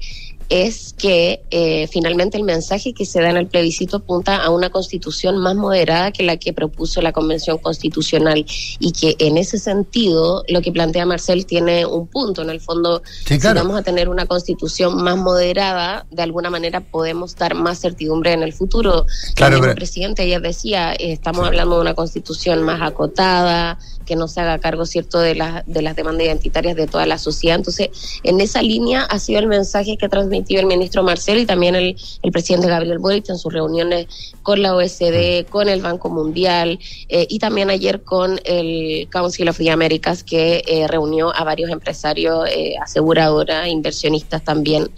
[0.48, 4.70] es que eh, finalmente el mensaje que se da en el plebiscito apunta a una
[4.70, 8.46] constitución más moderada que la que propuso la Convención Constitucional
[8.78, 12.42] y que en ese sentido lo que plantea Marcel tiene un punto.
[12.42, 13.60] En el fondo, Sí, claro.
[13.60, 18.32] si vamos a tener una constitución más moderada, de alguna manera podemos dar más certidumbre
[18.32, 19.04] en el futuro.
[19.34, 23.78] Claro, el pero- presidente ayer decía, eh, estamos hablando de una constitución más acotada,
[24.08, 27.18] que no se haga cargo, ¿cierto?, de, las de las demandas identitarias de toda la
[27.18, 27.56] sociedad.
[27.56, 27.90] Entonces,
[28.22, 31.76] en esa línea ha sido el mensaje que ha transmitido el ministro Marcelo y también
[31.76, 34.06] el, el presidente Gabriel Boric en sus reuniones
[34.42, 36.78] con la OSD, con el Banco Mundial
[37.08, 41.70] eh, y también ayer con el Council of the Americas que eh, reunió a varios
[41.70, 44.90] empresarios, eh, aseguradoras, inversionistas también,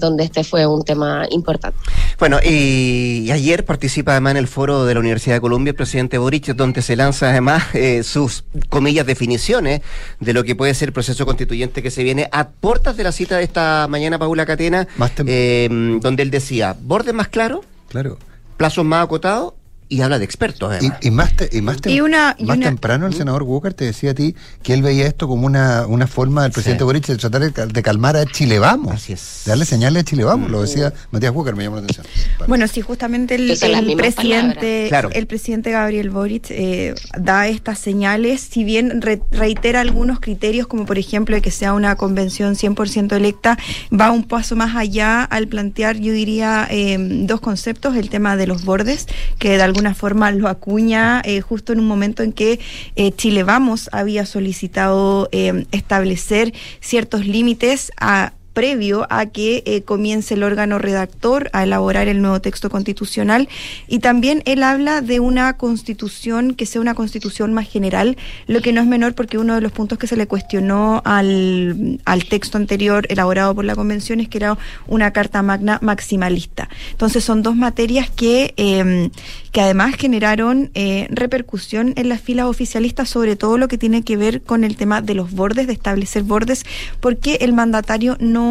[0.00, 1.78] donde este fue un tema importante.
[2.18, 6.18] Bueno, y, ayer participa además en el foro de la Universidad de Columbia el presidente
[6.18, 8.02] Boric, donde se lanza además eh,
[8.68, 9.80] comillas, definiciones
[10.20, 13.12] de lo que puede ser el proceso constituyente que se viene a puertas de la
[13.12, 14.86] cita de esta mañana, Paula Catena,
[15.26, 15.68] eh,
[16.00, 18.18] donde él decía, bordes más claros, Claro.
[18.56, 19.54] plazos más acotados
[19.88, 20.98] y habla de expertos Y, además.
[21.02, 23.74] y más, te- y más, tem- Y una- y más una- temprano el senador Walker
[23.74, 26.84] te decía a ti que él veía esto como una, una forma del presidente Sí.
[26.84, 28.94] Boric de tratar de, cal- de calmar a Chile Vamos.
[28.94, 29.42] Así es.
[29.44, 32.06] De darle señales a Chile Vamos, lo decía Matías Walker, me llamó la atención.
[32.48, 33.56] Bueno, sí, justamente el,
[33.96, 34.86] presidente.
[34.88, 35.10] Claro.
[35.12, 40.86] el presidente Gabriel Boric eh, da estas señales, si bien re- reitera algunos criterios, como
[40.86, 43.58] por ejemplo de que sea una convención 100% electa,
[43.92, 48.46] va un paso más allá al plantear, yo diría, eh, dos conceptos, el tema de
[48.46, 49.06] los bordes,
[49.38, 52.60] que de alguna forma lo acuña eh, justo en un momento en que
[52.94, 60.34] eh, Chile Vamos había solicitado eh, establecer ciertos límites a previo a que eh, comience
[60.34, 63.48] el órgano redactor a elaborar el nuevo texto constitucional
[63.88, 68.72] y también él habla de una constitución que sea una constitución más general, lo que
[68.72, 72.56] no es menor porque uno de los puntos que se le cuestionó al, al texto
[72.56, 76.68] anterior elaborado por la convención es que era una carta magna maximalista.
[76.92, 79.10] Entonces son dos materias que, eh,
[79.52, 84.16] que además generaron eh, repercusión en las filas oficialistas, sobre todo lo que tiene que
[84.16, 86.64] ver con el tema de los bordes, de establecer bordes,
[87.00, 88.43] porque el mandatario no,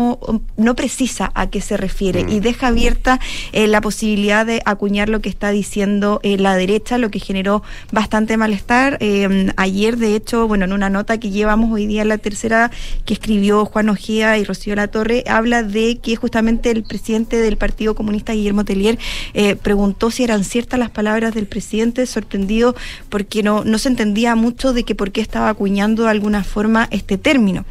[0.57, 3.19] no precisa a qué se refiere y deja abierta
[3.51, 7.63] eh, la posibilidad de acuñar lo que está diciendo eh, la derecha, lo que generó
[7.91, 8.97] bastante malestar.
[8.99, 12.71] Eh, ayer, de hecho, bueno, en una nota que llevamos hoy día en la tercera
[13.05, 17.57] que escribió Juan Ojea y Rocío La Torre, habla de que justamente el presidente del
[17.57, 18.97] Partido Comunista, Guillermo Tellier,
[19.33, 22.75] eh, preguntó si eran ciertas las palabras del presidente, sorprendido
[23.09, 26.87] porque no, no se entendía mucho de que por qué estaba acuñando de alguna forma
[26.91, 27.65] este término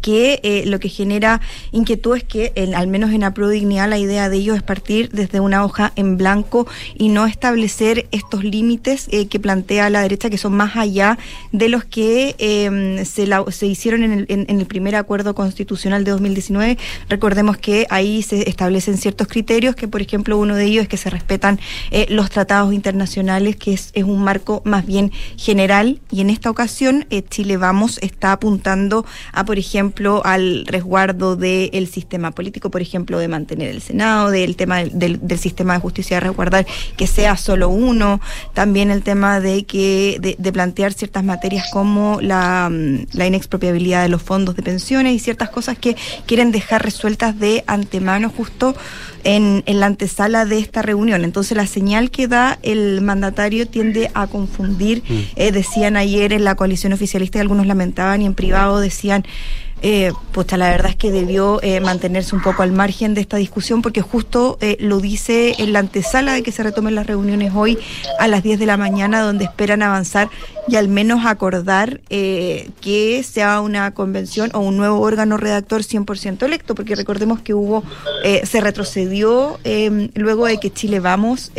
[0.00, 1.40] que eh, lo que genera
[1.72, 5.08] inquietud es que, en- al menos en Apro Dignidad, la idea de ellos es partir
[5.12, 10.30] desde una hoja en blanco y no establecer estos límites eh, que plantea la derecha,
[10.30, 11.18] que son más allá
[11.52, 16.04] de los que eh, se, la- se hicieron en el, en- el primer acuerdo constitucional
[16.04, 16.78] de 2019.
[17.08, 20.96] Recordemos que ahí se establecen ciertos criterios, que por ejemplo uno de ellos es que
[20.96, 21.58] se respetan
[21.90, 26.50] eh, los tratados internacionales, que es, es un marco más bien general, y en esta
[26.50, 29.87] ocasión Chile Vamos está apuntando a, por ejemplo,
[30.24, 35.74] al resguardo del sistema político, por ejemplo, de mantener el Senado, del tema del, sistema
[35.74, 36.66] de justicia, de resguardar
[36.96, 38.20] que sea solo uno,
[38.54, 44.02] también el tema de que de, de plantear ciertas materias como la, mm, la inexpropiabilidad
[44.02, 48.74] de los fondos de pensiones y ciertas cosas que quieren dejar resueltas de antemano justo
[49.24, 51.24] en, en la antesala de esta reunión.
[51.24, 55.02] Entonces la señal que da el mandatario tiende a confundir.
[55.36, 59.24] Eh, decían ayer en la coalición oficialista y algunos lamentaban y en privado decían...
[60.32, 63.82] Pucha, la verdad es que debió eh, mantenerse un poco al margen de esta discusión
[63.82, 67.78] porque justo eh, lo dice en la antesala de que se retomen las reuniones hoy
[68.18, 70.28] a las 10 de la mañana donde esperan avanzar
[70.68, 76.74] y al menos acordar que sea una convención o un nuevo órgano redactor 100% electo,
[76.74, 77.82] porque recordemos que hubo,
[78.44, 81.50] se retrocedió eh, luego de que Chile Vamos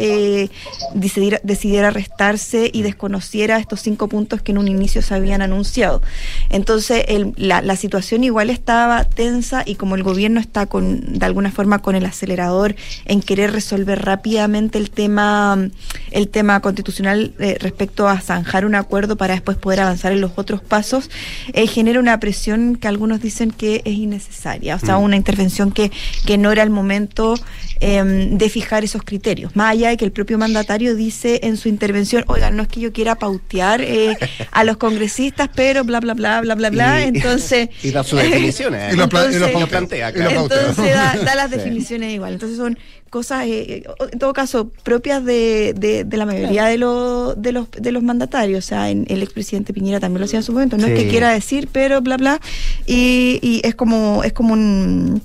[0.93, 6.01] decidiera, decidiera restarse y desconociera estos cinco puntos que en un inicio se habían anunciado.
[6.49, 11.25] Entonces, el- la, la situación igual estaba tensa y como el gobierno está con, de
[11.25, 15.69] alguna forma con el acelerador en querer resolver rápidamente el tema,
[16.11, 20.31] el tema constitucional eh, respecto a zanjar un acuerdo para después poder avanzar en los
[20.35, 21.09] otros pasos,
[21.53, 25.03] eh, genera una presión que algunos dicen que es innecesaria, o sea, Mm.
[25.03, 25.91] una intervención que,
[26.25, 27.35] que no era el momento
[27.79, 29.55] em, de fijar esos criterios.
[29.55, 32.79] Más allá de que el propio mandatario dice en su intervención, oigan, no es que
[32.81, 34.17] yo quiera pautear eh,
[34.51, 37.03] a los congresistas, pero bla, bla, bla, bla, bla, bla.
[37.03, 37.69] Entonces.
[37.83, 38.93] y da sus definiciones.
[38.93, 40.35] Y lo pla- y lo Entonces- plantea, Y lo claro.
[40.35, 40.59] pautea.
[40.69, 41.57] Entonces da, da las Sí.
[41.57, 42.33] definiciones igual.
[42.33, 42.77] Entonces son
[43.09, 47.71] cosas, eh, en todo caso, propias de, de, de la mayoría de, los de, los,
[47.71, 48.63] de los mandatarios.
[48.65, 50.77] O sea, en- el expresidente Piñera también lo hacía en su momento.
[50.77, 52.39] No es que quiera decir, pero bla, bla.
[52.85, 55.21] Y, y es como es como un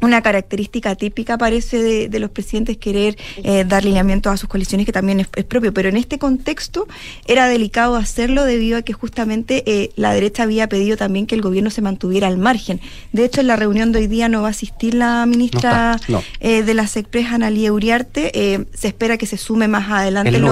[0.00, 4.86] una característica típica parece de, de los presidentes querer eh, dar lineamientos a sus coaliciones
[4.86, 6.86] que también es, es propio, pero en este contexto
[7.26, 11.42] era delicado hacerlo debido a que justamente eh, la derecha había pedido también que el
[11.42, 12.80] gobierno se mantuviera al margen.
[13.12, 15.96] De hecho, en la reunión de hoy día no va a asistir la ministra No
[15.96, 16.22] está, no.
[16.40, 18.30] eh, de la SECPRES, Analía Uriarte.
[18.34, 20.50] Eh, se espera que se sume más adelante El en lo-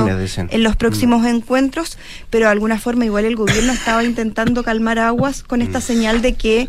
[0.58, 1.98] los próximos encuentros,
[2.30, 6.34] pero de alguna forma igual el gobierno estaba intentando calmar aguas con esta señal de
[6.34, 6.68] que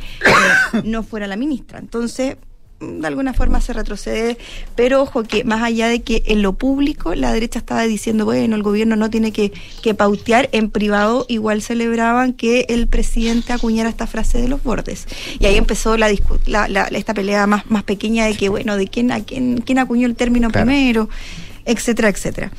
[0.83, 1.79] no fuera la ministra.
[1.79, 4.37] Entonces, mm, de alguna forma se retrocede,
[4.75, 8.55] pero ojo que más allá de que en lo público la derecha estaba diciendo, bueno,
[8.55, 13.89] el gobierno no tiene que, que pautear, en privado igual celebraban que el presidente acuñara
[13.89, 15.07] esta frase de los bordes.
[15.39, 18.75] Y ahí empezó la, discu- la, la- esta pelea más, más pequeña de que, bueno,
[18.75, 20.65] de quién, a quién, quién acuñó el término Claro.
[20.67, 21.09] primero,
[21.65, 22.51] etcétera, etcétera.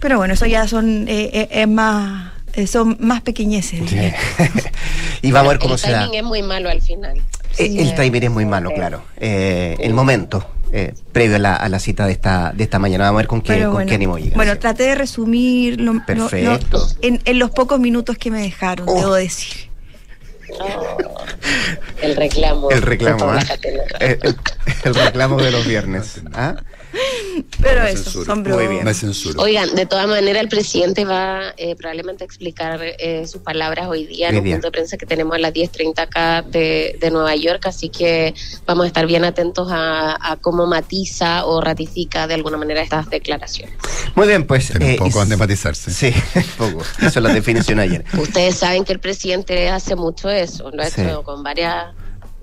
[0.00, 3.80] Pero bueno, eso ya son eh, eh, es más eh, son más pequeñeces.
[5.22, 6.04] Y vamos a ver cómo el se da.
[6.04, 7.20] timing es muy malo al final.
[7.58, 9.02] Eh, el timing es muy malo, claro.
[9.18, 13.04] Eh, el momento, eh, previo a la, a la cita de esta, de esta mañana.
[13.04, 14.36] Vamos a ver con qué, Pero con bueno, qué ánimo llega.
[14.36, 16.86] bueno, traté de resumir lo- lo- lo- Perfecto.
[17.02, 18.94] en, en los pocos minutos que me dejaron, Oh.
[18.94, 19.68] debo decir.
[22.02, 22.70] El reclamo.
[22.70, 23.40] El reclamo, ¿ah?
[24.00, 24.36] El-
[24.84, 26.22] el reclamo de los viernes.
[26.34, 26.56] ¿ah?
[27.62, 28.42] Pero eso, son.
[28.42, 28.84] Muy bien.
[28.84, 29.40] Me censuro.
[29.42, 34.06] Oigan, de todas maneras el presidente va eh, probablemente a explicar eh, sus palabras hoy
[34.06, 37.34] día en un punto de prensa que tenemos a las 10.30 acá de, de Nueva
[37.36, 38.34] York, así que
[38.66, 43.08] vamos a estar bien atentos a, a cómo matiza o ratifica de alguna manera estas
[43.10, 43.74] declaraciones.
[44.14, 44.68] Muy bien, pues.
[44.68, 45.90] Tiene un eh, poco y- de matizarse.
[45.90, 46.12] Sí,
[46.58, 46.82] poco.
[46.98, 48.04] Eso es la definición ayer.
[48.18, 51.02] Ustedes saben que el presidente hace mucho eso, lo ha Sí.
[51.02, 51.94] hecho con varias,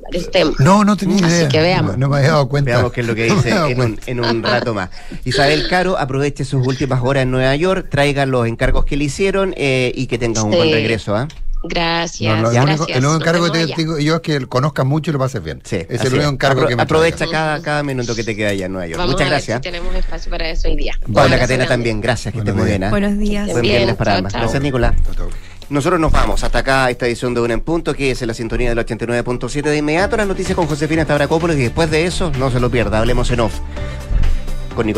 [0.07, 0.59] varios temas.
[0.59, 1.47] No, no tenía Así idea.
[1.49, 1.91] que veamos.
[1.93, 2.71] No, no me había dado cuenta.
[2.71, 4.89] Veamos qué es lo que No dice dado en un, en un rato más.
[5.25, 9.53] Isabel Caro, aproveche sus últimas horas en Nueva York, traiga los encargos que le hicieron
[9.57, 10.57] eh, y que tenga un Sí.
[10.57, 11.15] buen regreso.
[11.15, 11.27] ¿ah?
[11.63, 12.35] Gracias.
[12.35, 12.79] No, no, el gracias.
[12.79, 15.43] único, el único encargo que te digo yo es que conozcas mucho y lo pases
[15.43, 15.59] bien.
[15.65, 18.49] Sí, es el único encargo Apro- que me Aprovecha cada, cada minuto que te queda
[18.49, 18.99] allá en Nueva York.
[18.99, 19.57] Vamos Muchas a ver gracias.
[19.57, 20.93] si tenemos espacio para eso hoy día.
[21.11, 22.83] Paula Catena también, gracias, que estés muy bien.
[22.85, 22.89] ¿ah?
[22.91, 23.47] Buenos días.
[23.49, 24.33] Buen Bien, viernes para chao, ambas.
[24.33, 24.41] chao.
[24.43, 24.93] Gracias, Nicolás.
[25.69, 28.33] Nosotros nos vamos hasta acá esta edición de Una en Punto, que es en la
[28.33, 30.15] sintonía del 89.7 de inmediato.
[30.15, 33.41] Las noticias con Josefina Stavrakopoulos y después de eso, no se lo pierda, hablemos en
[33.41, 33.59] off
[34.77, 34.95] con Nicolás.